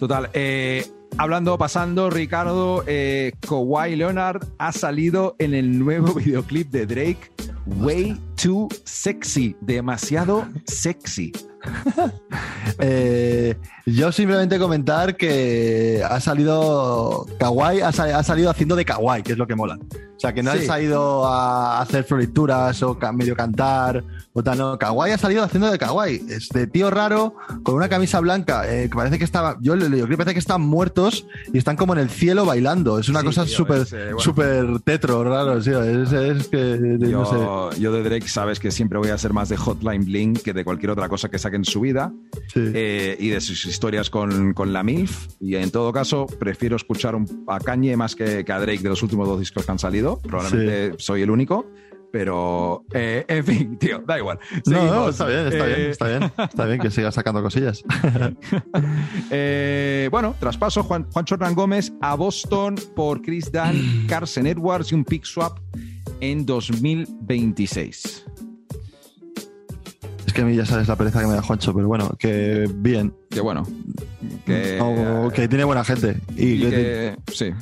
[0.00, 0.30] total.
[0.32, 0.84] Eh,
[1.18, 7.30] hablando, pasando, Ricardo, eh, Kawhi Leonard ha salido en el nuevo videoclip de Drake,
[7.66, 11.32] Way Too Sexy, demasiado sexy.
[12.78, 13.56] eh,
[13.86, 19.38] yo simplemente comentar que ha salido Kawaii, ha, ha, salido haciendo de Kawaii, que es
[19.38, 19.78] lo que mola.
[20.16, 20.58] O sea, que no sí.
[20.58, 24.04] ha salido a hacer florituras o medio cantar
[24.34, 24.78] o tal, no.
[24.78, 26.22] Kawaii ha salido haciendo de Kawaii.
[26.28, 27.34] Es de tío raro
[27.64, 29.56] con una camisa blanca eh, que parece que estaba.
[29.60, 33.00] Yo le digo, parece que están muertos y están como en el cielo bailando.
[33.00, 34.20] Es una sí, cosa súper eh, bueno.
[34.20, 35.58] super tetro, raro.
[35.58, 36.98] Es, es, que.
[37.00, 37.80] Yo, no sé.
[37.80, 40.64] yo de Drake sabes que siempre voy a ser más de Hotline Bling que de
[40.64, 42.12] cualquier otra cosa que saque en su vida
[42.48, 42.60] sí.
[42.74, 45.28] eh, y de sus historias con, con, la MILF.
[45.40, 48.88] Y en todo caso, prefiero escuchar un, a Kanye más que, que, a Drake de
[48.88, 50.18] los últimos dos discos que han salido.
[50.18, 50.96] Probablemente sí.
[50.98, 51.66] soy el único.
[52.12, 54.38] Pero, eh, en fin, tío, da igual.
[54.66, 56.32] No, no, está bien, está bien, está bien.
[56.36, 57.82] Está bien que sigas sacando cosillas.
[59.30, 64.94] Eh, bueno, traspaso Juan, Juancho Hernán Gómez a Boston por Chris Dunn, Carson Edwards y
[64.94, 65.58] un pick swap
[66.20, 68.26] en 2026.
[70.32, 72.66] Es que a mí ya sabes la pereza que me da Juancho, pero bueno, que
[72.74, 73.14] bien.
[73.32, 73.66] Que bueno.
[74.46, 76.20] Que, no, que tiene buena gente.
[76.36, 77.52] Y, y que, que, sí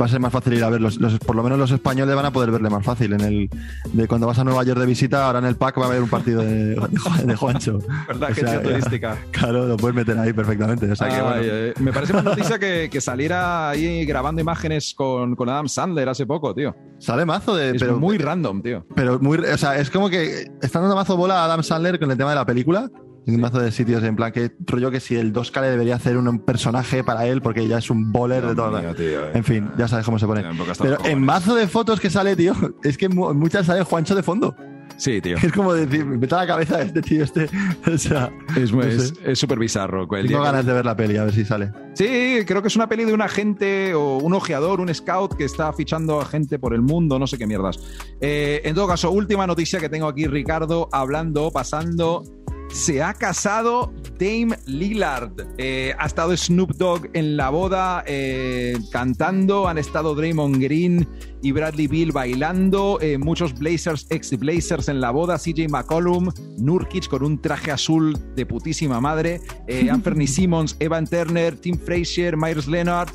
[0.00, 0.98] va a ser más fácil ir a verlos.
[0.98, 3.12] Los, por lo menos los españoles van a poder verle más fácil.
[3.14, 3.50] En el
[3.92, 6.02] de cuando vas a Nueva York de visita, ahora en el pack va a haber
[6.02, 6.76] un partido de, de,
[7.24, 7.78] de Juancho.
[8.06, 8.30] ¿Verdad?
[8.30, 9.18] O sea, turística.
[9.30, 10.90] Claro, lo puedes meter ahí perfectamente.
[10.90, 11.40] O sea, Ay, que, bueno.
[11.42, 16.08] eh, me parece más noticia que, que, saliera ahí grabando imágenes con, con, Adam Sandler
[16.08, 16.74] hace poco, tío.
[16.98, 17.70] Sale mazo de.
[17.70, 18.84] Es pero, muy random, tío.
[18.94, 19.38] Pero muy.
[19.38, 22.30] O sea, es como que están dando mazo bola a Adam Sandler con el tema
[22.30, 22.90] de la película
[23.34, 26.16] un mazo de sitios en plan que rollo que si el 2K le debería hacer
[26.16, 28.80] un personaje para él porque ya es un bowler de todo.
[28.80, 29.32] Mío, tío, eh.
[29.34, 30.44] En fin, ya sabes cómo se pone.
[30.80, 34.56] Pero en mazo de fotos que sale, tío, es que muchas sale Juancho de fondo.
[34.98, 35.36] Sí, tío.
[35.36, 37.48] Es como decir, me mete la cabeza de este tío, este.
[37.86, 38.88] O sea, es súper
[39.22, 39.56] no sé.
[39.56, 40.08] bizarro.
[40.08, 41.70] Tengo ganas de ver la peli, a ver si sale.
[41.94, 45.44] Sí, creo que es una peli de un agente o un ojeador, un scout que
[45.44, 47.78] está fichando a gente por el mundo, no sé qué mierdas.
[48.20, 52.24] Eh, en todo caso, última noticia que tengo aquí, Ricardo, hablando, pasando
[52.70, 55.32] se ha casado Dame Lillard.
[55.58, 59.68] Eh, ha estado Snoop Dogg en la boda eh, cantando.
[59.68, 61.08] Han estado Draymond Green
[61.42, 62.98] y Bradley Bill bailando.
[63.00, 65.38] Eh, muchos Blazers, ex Blazers en la boda.
[65.38, 69.40] CJ McCollum, Nurkic con un traje azul de putísima madre.
[69.90, 73.10] Anthony Simmons, Evan Turner, Tim Frazier, Myers Leonard.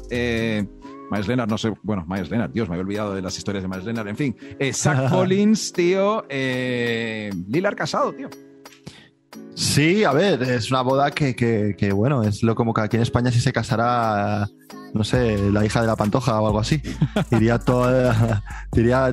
[1.11, 3.67] Miles Leonard, no sé, bueno, Miles Leonard, Dios, me había olvidado de las historias de
[3.67, 4.35] Miles Leonard, en fin.
[4.71, 6.25] Zach Collins, tío.
[6.29, 8.29] Lillard casado, tío.
[9.55, 12.97] Sí, a ver, es una boda que, que, que, bueno, es lo como que aquí
[12.97, 14.49] en España si se casara,
[14.93, 16.81] no sé, la hija de la pantoja o algo así.
[17.31, 18.13] Iría todo,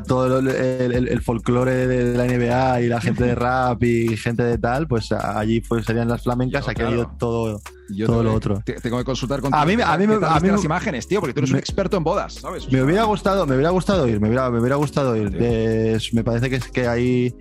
[0.07, 4.43] todo el, el, el, folclore de la NBA y la gente de rap y gente
[4.43, 6.91] de tal, pues allí pues, serían las flamencas, aquí claro.
[6.91, 8.63] ha ido todo, Yo todo lo otro.
[8.83, 11.33] Tengo que consultar con a mí, a mí, me, a mí las imágenes, tío, porque
[11.33, 12.71] tú eres me, un experto en bodas, ¿sabes?
[12.71, 15.35] me hubiera gustado, me hubiera gustado ir, me hubiera, me hubiera gustado ir.
[15.41, 17.35] Eh, me parece que es que ahí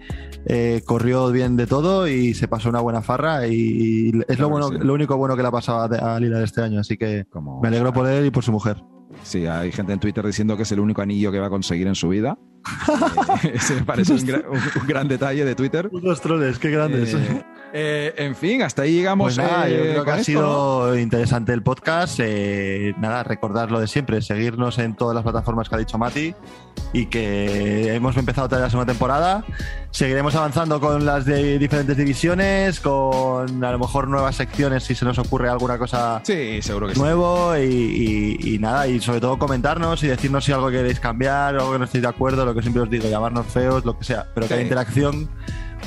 [0.45, 4.43] eh, corrió bien de todo y se pasó una buena farra y, y es claro
[4.43, 4.77] lo bueno, sí.
[4.79, 7.59] lo único bueno que le ha pasado a, a Lila este año, así que Como,
[7.61, 8.83] me alegro por él y por su mujer.
[9.23, 11.87] Sí, hay gente en Twitter diciendo que es el único anillo que va a conseguir
[11.87, 12.37] en su vida.
[13.43, 15.89] eh, ese me parece un, gran, un, gran detalle de Twitter.
[15.91, 17.13] Unos troles, qué grandes.
[17.13, 19.35] Eh, eh, en fin, hasta ahí llegamos.
[19.35, 20.97] Pues nada, yo creo que ha esto, sido ¿no?
[20.97, 22.19] interesante el podcast.
[22.21, 26.33] Eh, nada, recordar lo de siempre, seguirnos en todas las plataformas que ha dicho Mati
[26.93, 29.43] y que hemos empezado toda la segunda temporada.
[29.91, 35.05] Seguiremos avanzando con las de diferentes divisiones, con a lo mejor nuevas secciones si se
[35.05, 37.61] nos ocurre alguna cosa sí, seguro que nuevo sí.
[37.61, 41.71] y, y, y, nada, y sobre todo comentarnos y decirnos si algo queréis cambiar o
[41.71, 44.27] que no estéis de acuerdo, lo que siempre os digo, llamarnos feos, lo que sea,
[44.33, 44.49] pero sí.
[44.49, 45.29] que haya interacción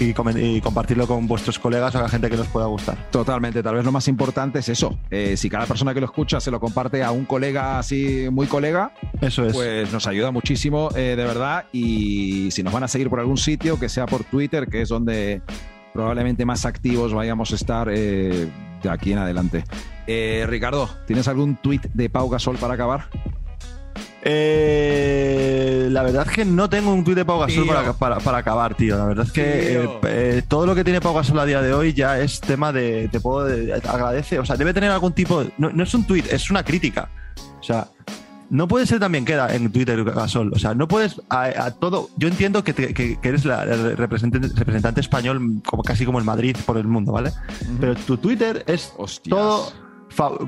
[0.01, 3.11] y, y, compartirlo con vuestros colegas o la gente que nos pueda gustar.
[3.11, 4.99] Totalmente, tal vez lo más importante es eso.
[5.11, 8.47] Eh, si cada persona que lo escucha se lo comparte a un colega así muy
[8.47, 9.53] colega, eso es.
[9.53, 11.65] Pues nos ayuda muchísimo, eh, de verdad.
[11.73, 14.89] Y si nos van a seguir por algún sitio, que sea por Twitter, que es
[14.89, 15.43] donde
[15.93, 18.49] probablemente más activos vayamos a estar eh,
[18.83, 19.65] de aquí en adelante.
[20.07, 23.09] Eh, Ricardo, ¿tienes algún tweet de Pau Gasol para acabar?
[24.25, 28.39] Eh, la verdad es que no tengo un tuit de Pau Gasol para, para, para,
[28.39, 28.97] acabar, tío.
[28.97, 31.75] La verdad es que eh, eh, todo lo que tiene Pau Gasol a día de
[31.75, 33.09] hoy ya es tema de.
[33.11, 33.45] Te puedo.
[33.45, 34.39] De, agradece.
[34.39, 35.45] O sea, debe tener algún tipo.
[35.59, 37.09] No, no es un tuit, es una crítica.
[37.59, 37.89] O sea,
[38.49, 40.53] no puede ser también queda en Twitter Gasol.
[40.55, 42.09] O sea, no puedes a, a todo.
[42.17, 46.19] Yo entiendo que, te, que, que eres la, el representante, representante, español como casi como
[46.21, 47.31] el Madrid por el mundo, ¿vale?
[47.31, 47.77] Uh -huh.
[47.81, 49.37] Pero tu Twitter es Hostias.
[49.37, 49.73] todo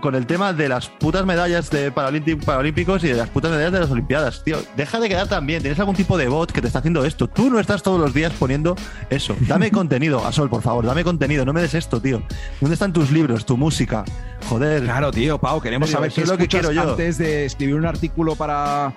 [0.00, 3.80] con el tema de las putas medallas de Paralímpicos y de las putas medallas de
[3.80, 4.58] las Olimpiadas, tío.
[4.76, 5.62] Deja de quedar tan bien.
[5.62, 7.28] Tienes algún tipo de bot que te está haciendo esto.
[7.28, 8.76] Tú no estás todos los días poniendo
[9.10, 9.36] eso.
[9.40, 11.44] Dame contenido, a Sol, por favor, dame contenido.
[11.44, 12.22] No me des esto, tío.
[12.60, 14.04] ¿Dónde están tus libros, tu música?
[14.48, 14.82] Joder.
[14.82, 16.82] Claro, tío, Pau, queremos saber qué es lo que quiero yo.
[16.90, 18.92] antes de escribir un artículo para,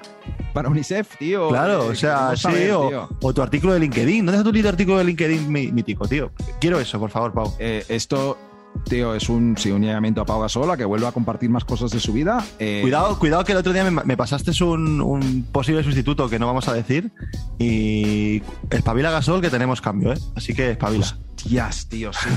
[0.54, 1.50] para UNICEF, tío.
[1.50, 4.26] Claro, o sea, sí, o, tu artículo de LinkedIn.
[4.26, 6.32] ¿Dónde está tu artículo de LinkedIn mítico, tío?
[6.60, 7.54] Quiero eso, por favor, Pau.
[7.60, 8.38] Eh, esto
[8.84, 11.92] tío, es un, sí, un llamamiento a Pau Gasola que vuelva a compartir más cosas
[11.92, 12.46] de su vida.
[12.60, 16.68] Eh, cuidado, cuidado que el otro día me, pasaste un, posible sustituto que no vamos
[16.68, 17.12] a decir
[17.60, 20.18] y espabila Gasol que tenemos cambio, ¿eh?
[20.36, 21.06] Así que espabila.
[21.06, 22.30] Hostias, tío, sí.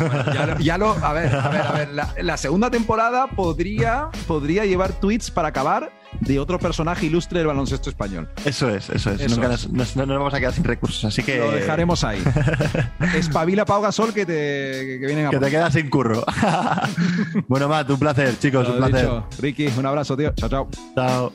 [0.61, 2.25] ya, lo, a ver, a ver, a ver.
[2.25, 7.91] La, segunda temporada podría, podría llevar tweets para acabar de otro personaje ilustre del baloncesto
[7.91, 8.29] español.
[8.45, 9.31] Eso es, eso es.
[9.31, 11.39] Nunca Nos, no nos vamos a quedar sin recursos, así que.
[11.39, 12.23] Lo dejaremos ahí.
[13.15, 16.25] Espabila Pau Gasol que te que vienen a Que te quedas sin curro.
[17.49, 19.09] bueno, Matt, un placer, chicos, un placer.
[19.39, 20.33] Ricky, un abrazo, tío.
[20.35, 20.69] Chao, chao.
[20.95, 21.33] Chao.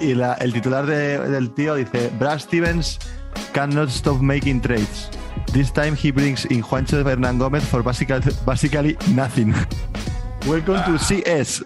[0.00, 2.98] Y el titular del tío dice: Brad Stevens
[3.52, 5.10] cannot stop making trades.
[5.52, 9.54] This time he brings in Juancho Hernán Gómez for basically, basically nothing.
[10.46, 11.62] Welcome to CS.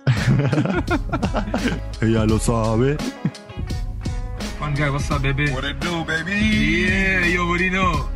[2.02, 2.96] Ella lo sabe.
[4.58, 5.50] Fun guy, what's up, baby?
[5.50, 6.32] What it do, baby?
[6.32, 8.15] Yeah, you already know.